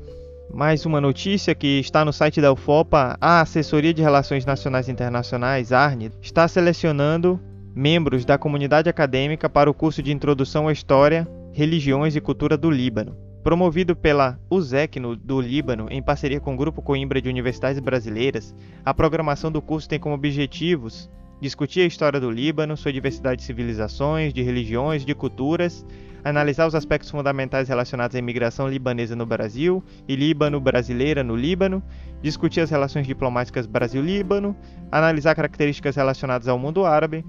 Mais 0.53 0.85
uma 0.85 0.99
notícia 0.99 1.55
que 1.55 1.79
está 1.79 2.03
no 2.03 2.11
site 2.11 2.41
da 2.41 2.51
UFOPA, 2.51 3.17
a 3.21 3.39
Assessoria 3.39 3.93
de 3.93 4.01
Relações 4.01 4.45
Nacionais 4.45 4.89
e 4.89 4.91
Internacionais, 4.91 5.71
ARNI, 5.71 6.11
está 6.21 6.45
selecionando 6.45 7.39
membros 7.75 8.25
da 8.25 8.37
comunidade 8.37 8.89
acadêmica 8.89 9.49
para 9.49 9.69
o 9.69 9.73
curso 9.73 10.03
de 10.03 10.11
Introdução 10.11 10.67
à 10.67 10.71
História, 10.71 11.27
Religiões 11.53 12.15
e 12.15 12.21
Cultura 12.21 12.57
do 12.57 12.69
Líbano. 12.69 13.15
Promovido 13.43 13.95
pela 13.95 14.39
USEC 14.49 14.99
do 14.99 15.41
Líbano, 15.41 15.87
em 15.89 16.01
parceria 16.01 16.39
com 16.39 16.53
o 16.53 16.57
Grupo 16.57 16.81
Coimbra 16.81 17.21
de 17.21 17.29
Universidades 17.29 17.79
Brasileiras, 17.79 18.53
a 18.85 18.93
programação 18.93 19.51
do 19.51 19.61
curso 19.61 19.89
tem 19.89 19.99
como 19.99 20.13
objetivos 20.13 21.09
discutir 21.41 21.81
a 21.81 21.87
história 21.87 22.19
do 22.19 22.29
Líbano, 22.29 22.77
sua 22.77 22.93
diversidade 22.93 23.39
de 23.39 23.45
civilizações, 23.47 24.31
de 24.31 24.43
religiões, 24.43 25.03
de 25.03 25.15
culturas, 25.15 25.83
analisar 26.23 26.67
os 26.67 26.75
aspectos 26.75 27.09
fundamentais 27.09 27.67
relacionados 27.67 28.15
à 28.15 28.19
imigração 28.19 28.67
libanesa 28.67 29.15
no 29.15 29.25
Brasil 29.25 29.83
e 30.07 30.15
Líbano-brasileira 30.15 31.23
no 31.23 31.35
Líbano, 31.35 31.81
discutir 32.21 32.61
as 32.61 32.69
relações 32.69 33.07
diplomáticas 33.07 33.65
Brasil-Líbano, 33.65 34.55
analisar 34.91 35.33
características 35.33 35.95
relacionadas 35.95 36.47
ao 36.47 36.59
mundo 36.59 36.85
árabe, 36.85 37.25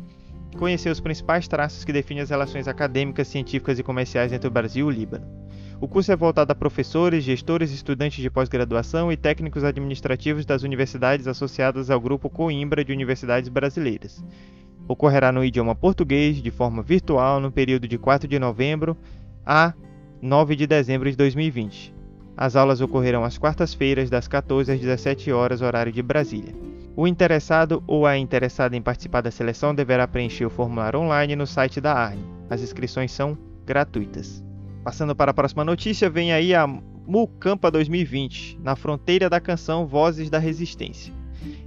conhecer 0.56 0.90
os 0.90 1.00
principais 1.00 1.48
traços 1.48 1.84
que 1.84 1.92
definem 1.92 2.22
as 2.22 2.30
relações 2.30 2.68
acadêmicas, 2.68 3.28
científicas 3.28 3.78
e 3.78 3.82
comerciais 3.82 4.32
entre 4.32 4.48
o 4.48 4.50
Brasil 4.50 4.86
e 4.86 4.88
o 4.88 4.94
Líbano. 4.94 5.26
O 5.80 5.88
curso 5.88 6.12
é 6.12 6.16
voltado 6.16 6.52
a 6.52 6.54
professores, 6.54 7.24
gestores, 7.24 7.72
estudantes 7.72 8.22
de 8.22 8.30
pós-graduação 8.30 9.10
e 9.10 9.16
técnicos 9.16 9.64
administrativos 9.64 10.46
das 10.46 10.62
universidades 10.62 11.26
associadas 11.26 11.90
ao 11.90 12.00
Grupo 12.00 12.30
Coimbra 12.30 12.84
de 12.84 12.92
Universidades 12.92 13.48
Brasileiras, 13.48 14.22
ocorrerá 14.86 15.32
no 15.32 15.44
idioma 15.44 15.74
português 15.74 16.40
de 16.40 16.50
forma 16.50 16.82
virtual 16.82 17.40
no 17.40 17.50
período 17.50 17.88
de 17.88 17.98
4 17.98 18.28
de 18.28 18.38
novembro 18.38 18.96
a 19.44 19.74
9 20.20 20.54
de 20.54 20.66
dezembro 20.66 21.10
de 21.10 21.16
2020. 21.16 21.94
As 22.36 22.56
aulas 22.56 22.80
ocorrerão 22.80 23.24
às 23.24 23.36
quartas-feiras, 23.36 24.08
das 24.08 24.26
14 24.26 24.72
às 24.72 24.80
17 24.80 25.32
horas, 25.32 25.62
horário 25.62 25.92
de 25.92 26.02
Brasília. 26.02 26.54
O 26.94 27.06
interessado 27.06 27.82
ou 27.86 28.06
a 28.06 28.18
interessada 28.18 28.76
em 28.76 28.82
participar 28.82 29.22
da 29.22 29.30
seleção 29.30 29.74
deverá 29.74 30.06
preencher 30.06 30.44
o 30.44 30.50
formulário 30.50 31.00
online 31.00 31.34
no 31.34 31.46
site 31.46 31.80
da 31.80 31.94
ARN. 31.94 32.18
As 32.50 32.60
inscrições 32.60 33.10
são 33.10 33.36
gratuitas. 33.64 34.44
Passando 34.84 35.16
para 35.16 35.30
a 35.30 35.34
próxima 35.34 35.64
notícia, 35.64 36.10
vem 36.10 36.34
aí 36.34 36.54
a 36.54 36.66
Mucampa 36.66 37.70
2020, 37.70 38.58
na 38.62 38.76
fronteira 38.76 39.30
da 39.30 39.40
canção 39.40 39.86
Vozes 39.86 40.28
da 40.28 40.38
Resistência. 40.38 41.14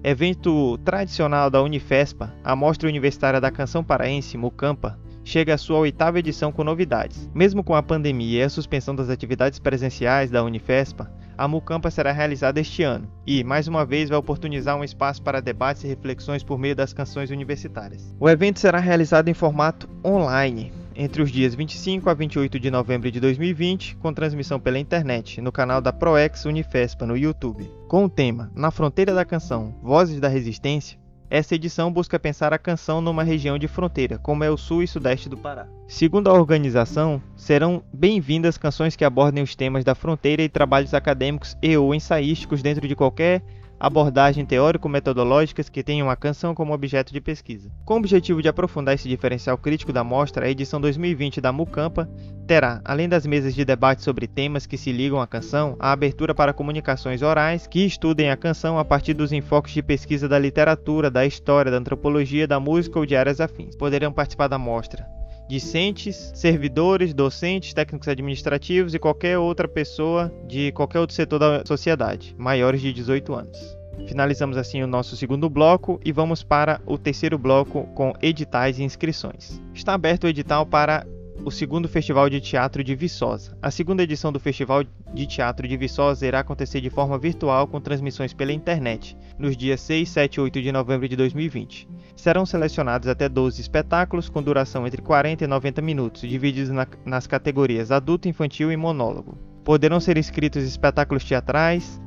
Evento 0.03 0.77
tradicional 0.79 1.49
da 1.49 1.61
Unifespa, 1.61 2.31
a 2.43 2.55
Mostra 2.55 2.87
Universitária 2.87 3.41
da 3.41 3.49
Canção 3.49 3.83
Paraense, 3.83 4.37
Mucampa, 4.37 4.99
chega 5.23 5.55
à 5.55 5.57
sua 5.57 5.79
oitava 5.79 6.19
edição 6.19 6.51
com 6.51 6.63
novidades. 6.63 7.29
Mesmo 7.33 7.63
com 7.63 7.73
a 7.73 7.81
pandemia 7.81 8.41
e 8.41 8.43
a 8.43 8.49
suspensão 8.49 8.95
das 8.95 9.09
atividades 9.09 9.57
presenciais 9.57 10.29
da 10.29 10.43
Unifespa, 10.43 11.11
a 11.37 11.47
Mucampa 11.47 11.91
será 11.91 12.11
realizada 12.11 12.59
este 12.59 12.83
ano 12.83 13.07
e, 13.25 13.43
mais 13.43 13.67
uma 13.67 13.85
vez, 13.85 14.09
vai 14.09 14.17
oportunizar 14.17 14.75
um 14.75 14.83
espaço 14.83 15.21
para 15.21 15.41
debates 15.41 15.83
e 15.83 15.87
reflexões 15.87 16.43
por 16.43 16.57
meio 16.57 16.75
das 16.75 16.93
canções 16.93 17.29
universitárias. 17.29 18.15
O 18.19 18.29
evento 18.29 18.59
será 18.59 18.79
realizado 18.79 19.27
em 19.27 19.33
formato 19.33 19.89
online, 20.03 20.71
entre 20.95 21.21
os 21.21 21.31
dias 21.31 21.53
25 21.53 22.09
a 22.09 22.13
28 22.13 22.59
de 22.59 22.71
novembro 22.71 23.11
de 23.11 23.19
2020, 23.19 23.97
com 23.97 24.13
transmissão 24.13 24.59
pela 24.59 24.79
internet 24.79 25.41
no 25.41 25.51
canal 25.51 25.81
da 25.81 25.91
ProEx 25.91 26.45
Unifespa 26.45 27.05
no 27.05 27.17
YouTube. 27.17 27.69
Com 27.87 28.05
o 28.05 28.09
tema 28.09 28.51
Na 28.55 28.71
Fronteira 28.71 29.13
da 29.13 29.25
Canção 29.25 29.75
Vozes 29.81 30.19
da 30.19 30.27
Resistência, 30.27 30.97
essa 31.35 31.53
edição 31.53 31.91
busca 31.91 32.17
pensar 32.17 32.53
a 32.53 32.57
canção 32.57 33.01
numa 33.01 33.21
região 33.21 33.57
de 33.59 33.67
fronteira, 33.67 34.17
como 34.17 34.45
é 34.45 34.49
o 34.49 34.55
sul 34.55 34.81
e 34.81 34.87
sudeste 34.87 35.27
do 35.27 35.35
Pará. 35.35 35.67
Segundo 35.85 36.29
a 36.29 36.33
organização, 36.33 37.21
serão 37.35 37.83
bem-vindas 37.93 38.57
canções 38.57 38.95
que 38.95 39.03
abordem 39.03 39.43
os 39.43 39.53
temas 39.53 39.83
da 39.83 39.93
fronteira 39.93 40.41
e 40.41 40.47
trabalhos 40.47 40.93
acadêmicos 40.93 41.57
e 41.61 41.75
ou 41.75 41.93
ensaísticos 41.93 42.61
dentro 42.61 42.87
de 42.87 42.95
qualquer 42.95 43.43
abordagem 43.79 44.45
teórico-metodológicas 44.45 45.69
que 45.69 45.83
tenham 45.83 46.09
a 46.09 46.15
canção 46.15 46.55
como 46.55 46.73
objeto 46.73 47.11
de 47.11 47.21
pesquisa. 47.21 47.71
Com 47.83 47.95
o 47.95 47.97
objetivo 47.97 48.41
de 48.41 48.47
aprofundar 48.47 48.95
esse 48.95 49.07
diferencial 49.07 49.57
crítico 49.57 49.93
da 49.93 50.03
mostra, 50.03 50.45
a 50.45 50.49
edição 50.49 50.79
2020 50.79 51.41
da 51.41 51.51
Mucampa 51.51 52.09
terá, 52.47 52.81
além 52.85 53.09
das 53.09 53.25
mesas 53.25 53.53
de 53.53 53.65
debate 53.65 54.03
sobre 54.03 54.27
temas 54.27 54.65
que 54.65 54.77
se 54.77 54.91
ligam 54.91 55.19
à 55.19 55.27
canção, 55.27 55.75
a 55.79 55.91
abertura 55.91 56.33
para 56.33 56.53
comunicações 56.53 57.21
orais 57.21 57.67
que 57.67 57.85
estudem 57.85 58.29
a 58.29 58.37
canção 58.37 58.77
a 58.77 58.85
partir 58.85 59.13
dos 59.13 59.31
enfoques 59.31 59.73
de 59.73 59.81
pesquisa 59.81 60.27
da 60.27 60.39
literatura, 60.39 61.09
da 61.09 61.25
história, 61.25 61.71
da 61.71 61.77
antropologia, 61.77 62.47
da 62.47 62.59
música 62.59 62.99
ou 62.99 63.05
de 63.05 63.15
áreas 63.15 63.41
afins. 63.41 63.75
Poderão 63.75 64.11
participar 64.11 64.47
da 64.47 64.57
mostra 64.57 65.15
discentes, 65.47 66.31
servidores, 66.33 67.13
docentes, 67.13 67.73
técnicos 67.73 68.07
administrativos 68.07 68.93
e 68.93 68.99
qualquer 68.99 69.37
outra 69.37 69.67
pessoa 69.67 70.33
de 70.47 70.71
qualquer 70.71 70.99
outro 70.99 71.15
setor 71.15 71.39
da 71.39 71.63
sociedade, 71.65 72.35
maiores 72.37 72.81
de 72.81 72.91
18 72.91 73.33
anos. 73.33 73.77
Finalizamos 74.07 74.57
assim 74.57 74.83
o 74.83 74.87
nosso 74.87 75.15
segundo 75.15 75.49
bloco 75.49 75.99
e 76.03 76.11
vamos 76.11 76.43
para 76.43 76.81
o 76.85 76.97
terceiro 76.97 77.37
bloco 77.37 77.85
com 77.95 78.13
editais 78.21 78.77
e 78.77 78.83
inscrições. 78.83 79.61
Está 79.73 79.93
aberto 79.93 80.25
o 80.25 80.27
edital 80.27 80.65
para 80.65 81.05
o 81.43 81.51
segundo 81.51 81.87
Festival 81.87 82.29
de 82.29 82.39
Teatro 82.39 82.83
de 82.83 82.95
Viçosa. 82.95 83.57
A 83.61 83.69
segunda 83.69 84.03
edição 84.03 84.31
do 84.31 84.39
Festival 84.39 84.83
de 85.13 85.27
Teatro 85.27 85.67
de 85.67 85.77
Viçosa 85.77 86.25
irá 86.25 86.39
acontecer 86.39 86.81
de 86.81 86.89
forma 86.89 87.17
virtual 87.17 87.67
com 87.67 87.81
transmissões 87.81 88.33
pela 88.33 88.53
internet, 88.53 89.17
nos 89.37 89.55
dias 89.55 89.81
6, 89.81 90.09
7 90.09 90.35
e 90.35 90.41
8 90.41 90.61
de 90.61 90.71
novembro 90.71 91.07
de 91.07 91.15
2020. 91.15 91.87
Serão 92.15 92.45
selecionados 92.45 93.07
até 93.07 93.27
12 93.27 93.61
espetáculos 93.61 94.29
com 94.29 94.41
duração 94.41 94.87
entre 94.87 95.01
40 95.01 95.43
e 95.43 95.47
90 95.47 95.81
minutos, 95.81 96.21
divididos 96.21 96.69
na, 96.69 96.87
nas 97.05 97.27
categorias 97.27 97.91
adulto, 97.91 98.27
infantil 98.27 98.71
e 98.71 98.77
monólogo. 98.77 99.37
Poderão 99.63 99.99
ser 99.99 100.17
inscritos 100.17 100.63
espetáculos 100.63 101.23
teatrais, 101.23 102.01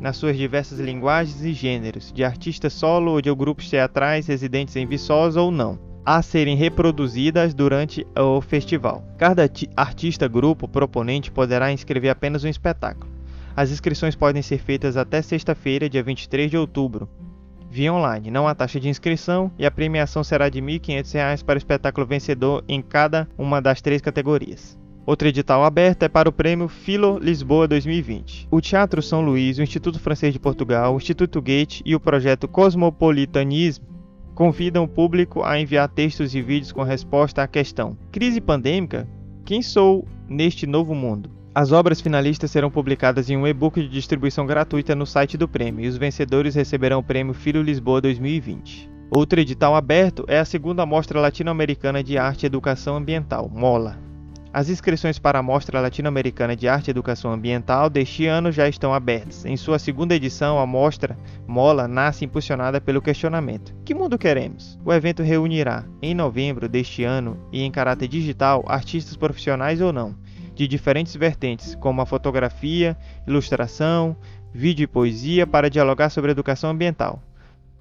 nas 0.00 0.16
suas 0.16 0.36
diversas 0.36 0.80
linguagens 0.80 1.42
e 1.44 1.52
gêneros, 1.52 2.12
de 2.12 2.24
artista 2.24 2.68
solo 2.68 3.12
ou 3.12 3.22
de 3.22 3.32
grupos 3.34 3.70
teatrais 3.70 4.26
residentes 4.26 4.74
em 4.74 4.86
Viçosa 4.86 5.40
ou 5.40 5.50
não 5.50 5.91
a 6.04 6.20
serem 6.22 6.56
reproduzidas 6.56 7.54
durante 7.54 8.06
o 8.16 8.40
festival. 8.40 9.04
Cada 9.16 9.48
artista, 9.76 10.26
grupo, 10.26 10.66
proponente 10.66 11.30
poderá 11.30 11.72
inscrever 11.72 12.10
apenas 12.10 12.44
um 12.44 12.48
espetáculo. 12.48 13.10
As 13.54 13.70
inscrições 13.70 14.16
podem 14.16 14.42
ser 14.42 14.58
feitas 14.58 14.96
até 14.96 15.20
sexta-feira, 15.20 15.88
dia 15.88 16.02
23 16.02 16.50
de 16.50 16.56
outubro, 16.56 17.08
via 17.70 17.92
online. 17.92 18.30
Não 18.30 18.48
há 18.48 18.54
taxa 18.54 18.80
de 18.80 18.88
inscrição 18.88 19.50
e 19.58 19.64
a 19.64 19.70
premiação 19.70 20.24
será 20.24 20.48
de 20.48 20.60
R$ 20.60 20.78
1.500 20.78 21.44
para 21.44 21.56
o 21.56 21.58
espetáculo 21.58 22.06
vencedor 22.06 22.64
em 22.68 22.82
cada 22.82 23.28
uma 23.36 23.60
das 23.60 23.80
três 23.80 24.00
categorias. 24.00 24.78
Outro 25.04 25.26
edital 25.26 25.64
aberto 25.64 26.04
é 26.04 26.08
para 26.08 26.28
o 26.28 26.32
Prêmio 26.32 26.68
Filo 26.68 27.18
Lisboa 27.18 27.66
2020. 27.66 28.46
O 28.50 28.60
Teatro 28.60 29.02
São 29.02 29.20
Luís, 29.20 29.58
o 29.58 29.62
Instituto 29.62 29.98
Francês 29.98 30.32
de 30.32 30.38
Portugal, 30.38 30.94
o 30.94 30.96
Instituto 30.96 31.42
Goethe 31.42 31.82
e 31.84 31.96
o 31.96 32.00
projeto 32.00 32.46
Cosmopolitanismo 32.46 33.91
convidam 34.42 34.82
o 34.82 34.88
público 34.88 35.44
a 35.44 35.56
enviar 35.56 35.88
textos 35.88 36.34
e 36.34 36.42
vídeos 36.42 36.72
com 36.72 36.82
resposta 36.82 37.44
à 37.44 37.46
questão: 37.46 37.96
Crise 38.10 38.40
pandêmica? 38.40 39.06
Quem 39.44 39.62
sou 39.62 40.04
neste 40.28 40.66
novo 40.66 40.96
mundo? 40.96 41.30
As 41.54 41.70
obras 41.70 42.00
finalistas 42.00 42.50
serão 42.50 42.68
publicadas 42.68 43.30
em 43.30 43.36
um 43.36 43.46
e-book 43.46 43.80
de 43.80 43.88
distribuição 43.88 44.44
gratuita 44.44 44.96
no 44.96 45.06
site 45.06 45.38
do 45.38 45.46
prêmio 45.46 45.84
e 45.84 45.86
os 45.86 45.96
vencedores 45.96 46.56
receberão 46.56 46.98
o 46.98 47.04
prêmio 47.04 47.32
Filho 47.32 47.62
Lisboa 47.62 48.00
2020. 48.00 48.90
Outro 49.14 49.38
edital 49.38 49.76
aberto 49.76 50.24
é 50.26 50.40
a 50.40 50.44
segunda 50.44 50.84
Mostra 50.84 51.20
Latino-Americana 51.20 52.02
de 52.02 52.18
Arte 52.18 52.42
e 52.42 52.46
Educação 52.46 52.96
Ambiental, 52.96 53.48
MOLA, 53.48 53.96
as 54.52 54.68
inscrições 54.68 55.18
para 55.18 55.38
a 55.38 55.42
Mostra 55.42 55.80
Latino-Americana 55.80 56.54
de 56.54 56.68
Arte 56.68 56.88
e 56.88 56.90
Educação 56.90 57.32
Ambiental 57.32 57.88
deste 57.88 58.26
ano 58.26 58.52
já 58.52 58.68
estão 58.68 58.92
abertas. 58.92 59.46
Em 59.46 59.56
sua 59.56 59.78
segunda 59.78 60.14
edição, 60.14 60.58
a 60.58 60.66
mostra 60.66 61.16
Mola 61.46 61.88
nasce 61.88 62.26
impulsionada 62.26 62.78
pelo 62.78 63.00
questionamento: 63.00 63.74
Que 63.82 63.94
mundo 63.94 64.18
queremos? 64.18 64.78
O 64.84 64.92
evento 64.92 65.22
reunirá, 65.22 65.84
em 66.02 66.14
novembro 66.14 66.68
deste 66.68 67.02
ano 67.02 67.38
e 67.50 67.62
em 67.62 67.70
caráter 67.70 68.08
digital, 68.08 68.62
artistas 68.68 69.16
profissionais 69.16 69.80
ou 69.80 69.90
não, 69.90 70.14
de 70.54 70.68
diferentes 70.68 71.16
vertentes, 71.16 71.74
como 71.76 72.02
a 72.02 72.06
fotografia, 72.06 72.94
ilustração, 73.26 74.14
vídeo 74.52 74.84
e 74.84 74.86
poesia, 74.86 75.46
para 75.46 75.70
dialogar 75.70 76.10
sobre 76.10 76.30
educação 76.30 76.68
ambiental. 76.68 77.22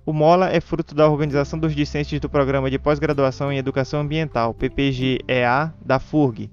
O 0.04 0.13
MOLA 0.13 0.50
é 0.50 0.60
fruto 0.60 0.96
da 0.96 1.08
organização 1.08 1.60
dos 1.60 1.75
discentes 1.75 2.20
do 2.20 2.28
Programa 2.28 2.72
de 2.72 2.80
Pós-Graduação 2.80 3.51
em 3.51 3.58
Educação 3.58 4.00
Ambiental, 4.01 4.51
PPGEA, 4.51 5.72
da 5.86 6.00
FURG, 6.00 6.50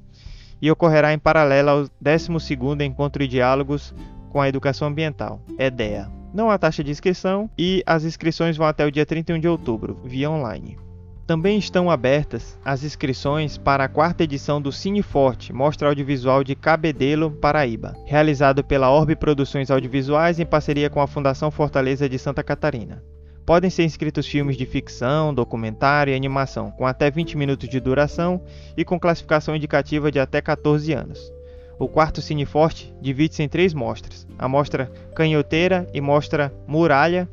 e 0.61 0.71
ocorrerá 0.71 1.13
em 1.13 1.19
paralelo 1.19 1.71
ao 1.71 1.85
12º 2.03 2.85
Encontro 2.85 3.23
de 3.23 3.29
Diálogos 3.29 3.95
com 4.31 4.41
a 4.41 4.49
Educação 4.49 4.89
Ambiental, 4.89 5.41
EDEA. 5.59 6.11
Não 6.33 6.51
há 6.51 6.59
taxa 6.59 6.85
de 6.85 6.91
inscrição 6.91 7.51
e 7.59 7.83
as 7.87 8.05
inscrições 8.05 8.57
vão 8.57 8.67
até 8.67 8.85
o 8.85 8.93
dia 8.93 9.07
31 9.07 9.41
de 9.41 9.49
outubro, 9.49 9.97
via 10.05 10.31
online. 10.31 10.79
Também 11.27 11.59
estão 11.59 11.91
abertas 11.91 12.59
as 12.65 12.83
inscrições 12.83 13.59
para 13.59 13.85
a 13.85 13.89
quarta 13.89 14.25
edição 14.25 14.63
do 14.63 14.73
Cine 14.73 15.03
Forte, 15.03 15.53
Mostra 15.53 15.89
Audiovisual 15.89 16.43
de 16.43 16.55
Cabedelo, 16.55 17.31
Paraíba, 17.31 17.95
realizado 18.07 18.65
pela 18.65 18.91
Orbe 18.91 19.15
Produções 19.15 19.71
Audiovisuais 19.71 20.41
em 20.41 20.47
parceria 20.47 20.89
com 20.89 21.03
a 21.03 21.07
Fundação 21.07 21.51
Fortaleza 21.51 22.09
de 22.09 22.19
Santa 22.19 22.43
Catarina. 22.43 23.03
Podem 23.49 23.71
ser 23.71 23.85
inscritos 23.85 24.27
filmes 24.27 24.59
de 24.59 24.67
ficção, 24.67 25.33
documentário 25.33 26.13
e 26.13 26.15
animação, 26.15 26.71
com 26.71 26.87
até 26.87 27.11
20 27.11 27.35
minutos 27.39 27.67
de 27.67 27.81
duração 27.81 28.43
e 28.77 28.85
com 28.85 29.01
classificação 29.01 29.57
indicativa 29.57 30.13
de 30.13 30.21
até 30.21 30.43
14 30.43 30.93
anos. 30.93 31.33
O 31.79 31.89
quarto 31.89 32.21
Cine 32.21 32.45
Forte 32.45 32.93
divide-se 33.01 33.43
em 33.43 33.49
três 33.49 33.73
mostras: 33.73 34.27
a 34.39 34.47
mostra 34.47 34.93
Canhoteira 35.15 35.89
e 35.95 36.01
mostra 36.03 36.53
Muralha, 36.67 37.27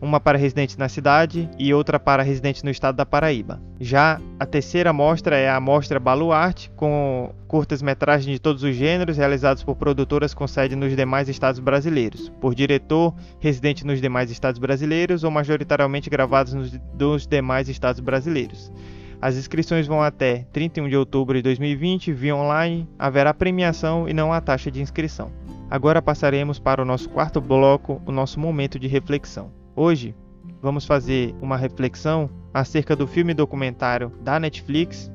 uma 0.00 0.18
para 0.18 0.38
residentes 0.38 0.76
na 0.76 0.88
cidade 0.88 1.48
e 1.58 1.74
outra 1.74 2.00
para 2.00 2.22
residentes 2.22 2.62
no 2.62 2.70
estado 2.70 2.96
da 2.96 3.04
Paraíba. 3.04 3.60
Já 3.78 4.20
a 4.38 4.46
terceira 4.46 4.92
mostra 4.92 5.36
é 5.36 5.50
a 5.50 5.60
mostra 5.60 6.00
Baluarte, 6.00 6.70
com 6.76 7.34
curtas-metragens 7.46 8.34
de 8.34 8.38
todos 8.38 8.62
os 8.62 8.74
gêneros 8.74 9.16
realizados 9.16 9.62
por 9.62 9.76
produtoras 9.76 10.32
com 10.32 10.46
sede 10.46 10.74
nos 10.74 10.96
demais 10.96 11.28
estados 11.28 11.60
brasileiros, 11.60 12.30
por 12.40 12.54
diretor 12.54 13.14
residente 13.38 13.86
nos 13.86 14.00
demais 14.00 14.30
estados 14.30 14.58
brasileiros 14.58 15.24
ou 15.24 15.30
majoritariamente 15.30 16.08
gravados 16.08 16.54
nos 16.54 17.26
demais 17.26 17.68
estados 17.68 18.00
brasileiros. 18.00 18.72
As 19.22 19.36
inscrições 19.36 19.86
vão 19.86 20.02
até 20.02 20.46
31 20.50 20.88
de 20.88 20.96
outubro 20.96 21.36
de 21.36 21.42
2020 21.42 22.10
via 22.10 22.34
online, 22.34 22.88
haverá 22.98 23.34
premiação 23.34 24.08
e 24.08 24.14
não 24.14 24.32
há 24.32 24.40
taxa 24.40 24.70
de 24.70 24.80
inscrição. 24.80 25.30
Agora 25.70 26.00
passaremos 26.00 26.58
para 26.58 26.80
o 26.80 26.86
nosso 26.86 27.08
quarto 27.10 27.38
bloco, 27.38 28.00
o 28.06 28.10
nosso 28.10 28.40
momento 28.40 28.78
de 28.78 28.88
reflexão. 28.88 29.59
Hoje 29.76 30.14
vamos 30.60 30.84
fazer 30.84 31.34
uma 31.40 31.56
reflexão 31.56 32.28
acerca 32.52 32.96
do 32.96 33.06
filme 33.06 33.32
documentário 33.32 34.12
da 34.22 34.40
Netflix 34.40 35.10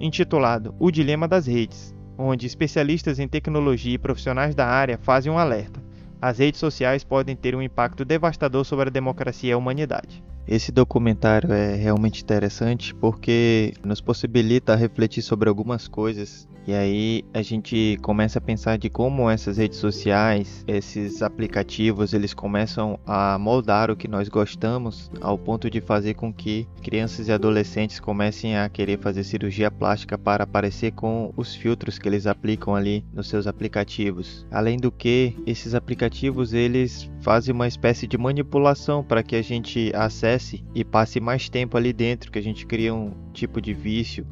intitulado 0.00 0.74
O 0.78 0.90
Dilema 0.90 1.28
das 1.28 1.46
Redes, 1.46 1.94
onde 2.18 2.46
especialistas 2.46 3.18
em 3.18 3.28
tecnologia 3.28 3.94
e 3.94 3.98
profissionais 3.98 4.54
da 4.54 4.66
área 4.66 4.98
fazem 4.98 5.30
um 5.30 5.38
alerta. 5.38 5.80
As 6.20 6.38
redes 6.38 6.58
sociais 6.58 7.04
podem 7.04 7.36
ter 7.36 7.54
um 7.54 7.62
impacto 7.62 8.04
devastador 8.04 8.64
sobre 8.64 8.88
a 8.88 8.92
democracia 8.92 9.50
e 9.50 9.52
a 9.52 9.56
humanidade. 9.56 10.22
Esse 10.46 10.72
documentário 10.72 11.52
é 11.52 11.76
realmente 11.76 12.22
interessante 12.22 12.94
porque 12.94 13.72
nos 13.84 14.00
possibilita 14.00 14.74
refletir 14.74 15.22
sobre 15.22 15.48
algumas 15.48 15.86
coisas 15.86 16.48
e 16.66 16.74
aí 16.74 17.24
a 17.32 17.42
gente 17.42 17.98
começa 18.02 18.38
a 18.38 18.42
pensar 18.42 18.78
de 18.78 18.90
como 18.90 19.28
essas 19.30 19.56
redes 19.56 19.78
sociais, 19.78 20.64
esses 20.68 21.22
aplicativos, 21.22 22.12
eles 22.12 22.34
começam 22.34 22.98
a 23.06 23.38
moldar 23.38 23.90
o 23.90 23.96
que 23.96 24.06
nós 24.06 24.28
gostamos 24.28 25.10
ao 25.20 25.38
ponto 25.38 25.70
de 25.70 25.80
fazer 25.80 26.14
com 26.14 26.32
que 26.32 26.68
crianças 26.82 27.28
e 27.28 27.32
adolescentes 27.32 27.98
comecem 27.98 28.56
a 28.56 28.68
querer 28.68 28.98
fazer 28.98 29.24
cirurgia 29.24 29.70
plástica 29.70 30.18
para 30.18 30.46
parecer 30.46 30.92
com 30.92 31.32
os 31.36 31.54
filtros 31.54 31.98
que 31.98 32.08
eles 32.08 32.26
aplicam 32.26 32.74
ali 32.74 33.04
nos 33.12 33.28
seus 33.28 33.46
aplicativos. 33.46 34.46
Além 34.50 34.76
do 34.76 34.92
que, 34.92 35.34
esses 35.46 35.74
aplicativos 35.74 36.52
eles 36.52 37.10
fazem 37.20 37.54
uma 37.54 37.68
espécie 37.68 38.06
de 38.06 38.18
manipulação 38.18 39.02
para 39.02 39.22
que 39.22 39.36
a 39.36 39.42
gente 39.42 39.92
acesse 39.94 40.64
e 40.74 40.84
passe 40.84 41.20
mais 41.20 41.48
tempo 41.48 41.76
ali 41.76 41.92
dentro, 41.92 42.30
que 42.30 42.38
a 42.38 42.42
gente 42.42 42.66
cria 42.66 42.94
um 42.94 43.12
tipo 43.32 43.60
de 43.60 43.72
vício 43.72 44.26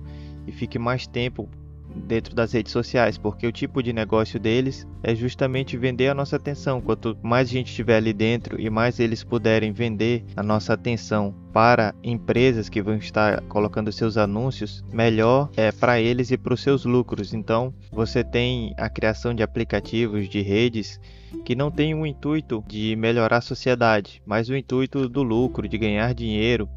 e 0.47 0.53
fique 0.53 0.79
mais 0.79 1.07
tempo 1.07 1.49
dentro 1.95 2.35
das 2.35 2.53
redes 2.53 2.73
sociais, 2.73 3.19
porque 3.19 3.47
o 3.47 3.53
tipo 3.53 3.83
de 3.83 3.93
negócio 3.93 4.39
deles 4.39 4.87
é 5.03 5.15
justamente 5.15 5.77
vender 5.77 6.09
a 6.09 6.15
nossa 6.15 6.37
atenção. 6.37 6.81
Quanto 6.81 7.17
mais 7.23 7.49
gente 7.49 7.69
estiver 7.69 7.97
ali 7.97 8.13
dentro 8.13 8.61
e 8.61 8.71
mais 8.71 8.99
eles 9.01 9.25
puderem 9.25 9.73
vender 9.73 10.25
a 10.37 10.43
nossa 10.43 10.75
atenção 10.75 11.35
para 11.53 11.95
empresas 12.03 12.69
que 12.69 12.83
vão 12.83 12.97
estar 12.97 13.41
colocando 13.43 13.93
seus 13.93 14.17
anúncios, 14.17 14.85
melhor 14.93 15.51
é 15.57 15.73
para 15.73 16.01
eles 16.01 16.31
e 16.31 16.39
para 16.39 16.55
os 16.55 16.63
seus 16.63 16.85
lucros. 16.85 17.35
Então, 17.35 17.75
você 17.91 18.23
tem 18.23 18.75
a 18.77 18.89
criação 18.89 19.35
de 19.35 19.43
aplicativos, 19.43 20.29
de 20.29 20.41
redes 20.41 21.01
que 21.45 21.55
não 21.55 21.71
tem 21.71 21.95
o 21.95 22.07
intuito 22.07 22.65
de 22.67 22.97
melhorar 22.97 23.39
a 23.39 23.43
sociedade, 23.43 24.23
mas 24.25 24.49
o 24.49 24.57
intuito 24.57 25.09
do 25.09 25.23
lucro, 25.23 25.69
de 25.69 25.77
ganhar 25.77 26.15
dinheiro 26.15 26.69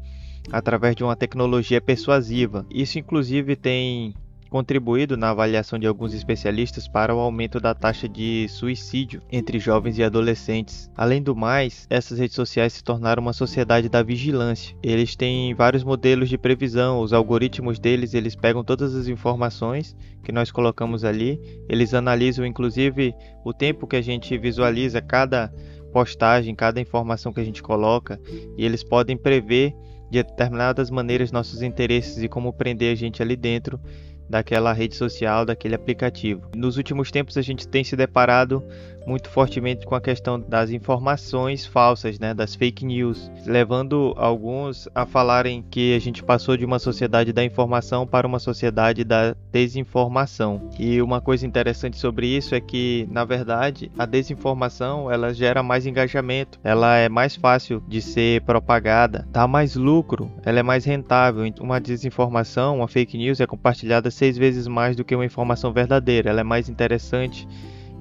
através 0.50 0.96
de 0.96 1.04
uma 1.04 1.16
tecnologia 1.16 1.80
persuasiva. 1.80 2.66
Isso 2.70 2.98
inclusive 2.98 3.54
tem 3.54 4.14
contribuído 4.52 5.16
na 5.16 5.30
avaliação 5.30 5.78
de 5.78 5.86
alguns 5.86 6.12
especialistas 6.12 6.86
para 6.86 7.14
o 7.14 7.18
aumento 7.18 7.58
da 7.58 7.74
taxa 7.74 8.06
de 8.06 8.46
suicídio 8.50 9.22
entre 9.32 9.58
jovens 9.58 9.96
e 9.96 10.04
adolescentes. 10.04 10.90
Além 10.94 11.22
do 11.22 11.34
mais, 11.34 11.86
essas 11.88 12.18
redes 12.18 12.36
sociais 12.36 12.74
se 12.74 12.84
tornaram 12.84 13.22
uma 13.22 13.32
sociedade 13.32 13.88
da 13.88 14.02
vigilância. 14.02 14.76
Eles 14.82 15.16
têm 15.16 15.54
vários 15.54 15.82
modelos 15.82 16.28
de 16.28 16.36
previsão, 16.36 17.00
os 17.00 17.14
algoritmos 17.14 17.78
deles, 17.78 18.12
eles 18.12 18.36
pegam 18.36 18.62
todas 18.62 18.94
as 18.94 19.08
informações 19.08 19.96
que 20.22 20.30
nós 20.30 20.50
colocamos 20.50 21.02
ali, 21.02 21.40
eles 21.66 21.94
analisam 21.94 22.44
inclusive 22.44 23.14
o 23.46 23.54
tempo 23.54 23.86
que 23.86 23.96
a 23.96 24.02
gente 24.02 24.36
visualiza 24.36 25.00
cada 25.00 25.50
postagem, 25.94 26.54
cada 26.54 26.78
informação 26.78 27.32
que 27.32 27.40
a 27.40 27.44
gente 27.44 27.62
coloca, 27.62 28.20
e 28.58 28.66
eles 28.66 28.84
podem 28.84 29.16
prever 29.16 29.74
de 30.10 30.22
determinadas 30.22 30.90
maneiras 30.90 31.32
nossos 31.32 31.62
interesses 31.62 32.22
e 32.22 32.28
como 32.28 32.52
prender 32.52 32.92
a 32.92 32.94
gente 32.94 33.22
ali 33.22 33.34
dentro 33.34 33.80
daquela 34.28 34.72
rede 34.72 34.96
social, 34.96 35.44
daquele 35.44 35.74
aplicativo. 35.74 36.50
Nos 36.54 36.76
últimos 36.76 37.10
tempos 37.10 37.36
a 37.36 37.42
gente 37.42 37.68
tem 37.68 37.84
se 37.84 37.96
deparado 37.96 38.62
muito 39.06 39.28
fortemente 39.28 39.86
com 39.86 39.94
a 39.94 40.00
questão 40.00 40.38
das 40.38 40.70
informações 40.70 41.66
falsas, 41.66 42.18
né, 42.18 42.34
das 42.34 42.54
fake 42.54 42.84
news, 42.84 43.30
levando 43.46 44.14
alguns 44.16 44.88
a 44.94 45.06
falarem 45.06 45.64
que 45.70 45.94
a 45.94 45.98
gente 45.98 46.22
passou 46.22 46.56
de 46.56 46.64
uma 46.64 46.78
sociedade 46.78 47.32
da 47.32 47.44
informação 47.44 48.06
para 48.06 48.26
uma 48.26 48.38
sociedade 48.38 49.04
da 49.04 49.34
desinformação. 49.50 50.70
E 50.78 51.00
uma 51.00 51.20
coisa 51.20 51.46
interessante 51.46 51.98
sobre 51.98 52.26
isso 52.26 52.54
é 52.54 52.60
que, 52.60 53.08
na 53.10 53.24
verdade, 53.24 53.90
a 53.98 54.06
desinformação 54.06 55.10
ela 55.10 55.32
gera 55.32 55.62
mais 55.62 55.86
engajamento, 55.86 56.58
ela 56.62 56.96
é 56.96 57.08
mais 57.08 57.36
fácil 57.36 57.82
de 57.88 58.00
ser 58.00 58.42
propagada, 58.42 59.26
dá 59.30 59.46
mais 59.46 59.74
lucro, 59.76 60.30
ela 60.44 60.60
é 60.60 60.62
mais 60.62 60.84
rentável. 60.84 61.42
Uma 61.60 61.80
desinformação, 61.80 62.76
uma 62.76 62.88
fake 62.88 63.16
news 63.16 63.40
é 63.40 63.46
compartilhada 63.46 64.10
seis 64.10 64.36
vezes 64.36 64.66
mais 64.66 64.96
do 64.96 65.04
que 65.04 65.14
uma 65.14 65.24
informação 65.24 65.72
verdadeira, 65.72 66.30
ela 66.30 66.40
é 66.40 66.44
mais 66.44 66.68
interessante 66.68 67.46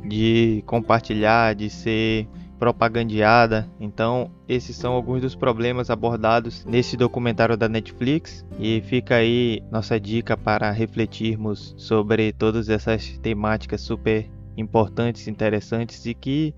de 0.03 0.63
compartilhar, 0.65 1.55
de 1.55 1.69
ser 1.69 2.27
propagandeada. 2.61 3.67
Então, 3.79 4.29
esses 4.47 4.75
são 4.75 4.93
alguns 4.93 5.21
dos 5.21 5.33
problemas 5.33 5.89
abordados 5.89 6.63
nesse 6.63 6.95
documentário 6.95 7.57
da 7.57 7.67
Netflix 7.67 8.45
e 8.59 8.81
fica 8.81 9.15
aí 9.15 9.63
nossa 9.71 9.99
dica 9.99 10.37
para 10.37 10.69
refletirmos 10.69 11.73
sobre 11.75 12.31
todas 12.31 12.69
essas 12.69 13.17
temáticas 13.17 13.81
super 13.81 14.29
importantes, 14.55 15.27
interessantes 15.27 16.05
e 16.05 16.13
que 16.13 16.53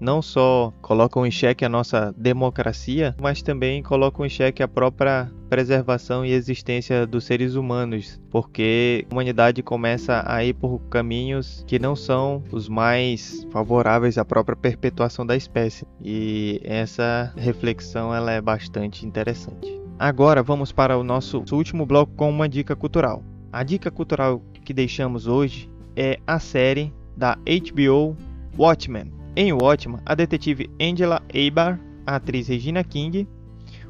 não 0.00 0.22
só 0.22 0.72
colocam 0.80 1.26
em 1.26 1.30
xeque 1.30 1.64
a 1.64 1.68
nossa 1.68 2.14
democracia, 2.16 3.14
mas 3.20 3.42
também 3.42 3.82
colocam 3.82 4.24
em 4.24 4.28
xeque 4.28 4.62
a 4.62 4.68
própria 4.68 5.30
preservação 5.48 6.24
e 6.24 6.32
existência 6.32 7.06
dos 7.06 7.24
seres 7.24 7.54
humanos, 7.54 8.20
porque 8.30 9.06
a 9.08 9.14
humanidade 9.14 9.62
começa 9.62 10.22
a 10.26 10.44
ir 10.44 10.54
por 10.54 10.78
caminhos 10.90 11.64
que 11.66 11.78
não 11.78 11.96
são 11.96 12.42
os 12.52 12.68
mais 12.68 13.46
favoráveis 13.50 14.18
à 14.18 14.24
própria 14.24 14.56
perpetuação 14.56 15.26
da 15.26 15.36
espécie. 15.36 15.86
E 16.00 16.60
essa 16.64 17.32
reflexão 17.36 18.14
ela 18.14 18.30
é 18.32 18.40
bastante 18.40 19.06
interessante. 19.06 19.80
Agora 19.98 20.42
vamos 20.42 20.70
para 20.70 20.96
o 20.96 21.02
nosso 21.02 21.42
último 21.50 21.84
bloco 21.84 22.12
com 22.14 22.30
uma 22.30 22.48
dica 22.48 22.76
cultural. 22.76 23.22
A 23.52 23.64
dica 23.64 23.90
cultural 23.90 24.40
que 24.64 24.72
deixamos 24.72 25.26
hoje 25.26 25.68
é 25.96 26.18
a 26.26 26.38
série 26.38 26.92
da 27.16 27.36
HBO 27.36 28.16
Watchmen. 28.56 29.17
Em 29.40 29.52
Watchmen, 29.52 30.00
a 30.04 30.16
detetive 30.16 30.68
Angela 30.80 31.22
Abar, 31.32 31.78
a 32.04 32.16
atriz 32.16 32.48
Regina 32.48 32.82
King, 32.82 33.28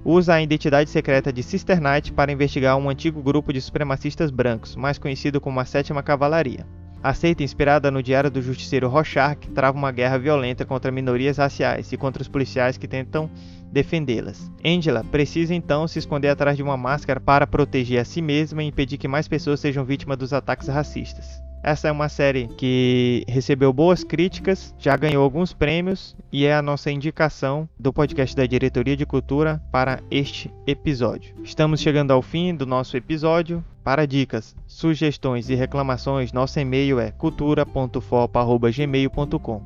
usa 0.04 0.34
a 0.34 0.42
identidade 0.42 0.90
secreta 0.90 1.32
de 1.32 1.42
Sister 1.42 1.80
Knight 1.80 2.12
para 2.12 2.30
investigar 2.30 2.76
um 2.76 2.90
antigo 2.90 3.22
grupo 3.22 3.50
de 3.50 3.58
supremacistas 3.58 4.30
brancos, 4.30 4.76
mais 4.76 4.98
conhecido 4.98 5.40
como 5.40 5.58
a 5.58 5.64
Sétima 5.64 6.02
Cavalaria. 6.02 6.66
A 7.02 7.14
seita, 7.14 7.42
inspirada 7.42 7.90
no 7.90 8.02
diário 8.02 8.30
do 8.30 8.42
justiceiro 8.42 8.90
Rorschach, 8.90 9.38
trava 9.54 9.78
uma 9.78 9.90
guerra 9.90 10.18
violenta 10.18 10.66
contra 10.66 10.92
minorias 10.92 11.38
raciais 11.38 11.90
e 11.90 11.96
contra 11.96 12.20
os 12.20 12.28
policiais 12.28 12.76
que 12.76 12.87
tentam 12.87 13.30
defendê-las. 13.72 14.52
Angela 14.62 15.02
precisa 15.02 15.54
então 15.54 15.88
se 15.88 15.98
esconder 15.98 16.28
atrás 16.28 16.58
de 16.58 16.62
uma 16.62 16.76
máscara 16.76 17.20
para 17.20 17.46
proteger 17.46 18.02
a 18.02 18.04
si 18.04 18.20
mesma 18.20 18.62
e 18.62 18.66
impedir 18.66 18.98
que 18.98 19.08
mais 19.08 19.26
pessoas 19.26 19.61
sejam 19.61 19.82
vítimas 19.82 20.18
dos 20.18 20.34
ataques 20.34 20.68
racistas. 20.68 21.47
Essa 21.68 21.88
é 21.88 21.92
uma 21.92 22.09
série 22.09 22.48
que 22.48 23.22
recebeu 23.28 23.70
boas 23.74 24.02
críticas, 24.02 24.74
já 24.78 24.96
ganhou 24.96 25.22
alguns 25.22 25.52
prêmios 25.52 26.16
e 26.33 26.46
é 26.46 26.54
a 26.54 26.62
nossa 26.62 26.90
indicação 26.90 27.68
do 27.78 27.92
podcast 27.92 28.35
da 28.35 28.46
Diretoria 28.46 28.96
de 28.96 29.04
Cultura 29.04 29.62
para 29.70 30.00
este 30.11 30.50
episódio. 30.66 31.35
Estamos 31.44 31.81
chegando 31.81 32.11
ao 32.11 32.22
fim 32.22 32.54
do 32.54 32.64
nosso 32.64 32.96
episódio. 32.96 33.62
Para 33.85 34.07
dicas, 34.07 34.57
sugestões 34.66 35.50
e 35.50 35.54
reclamações, 35.54 36.33
nosso 36.33 36.59
e-mail 36.59 36.98
é 36.98 37.11
cultura.fopa.gmail.com. 37.11 39.62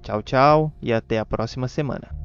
Tchau, 0.00 0.22
tchau 0.22 0.72
e 0.80 0.90
até 0.90 1.18
a 1.18 1.26
próxima 1.26 1.68
semana. 1.68 2.19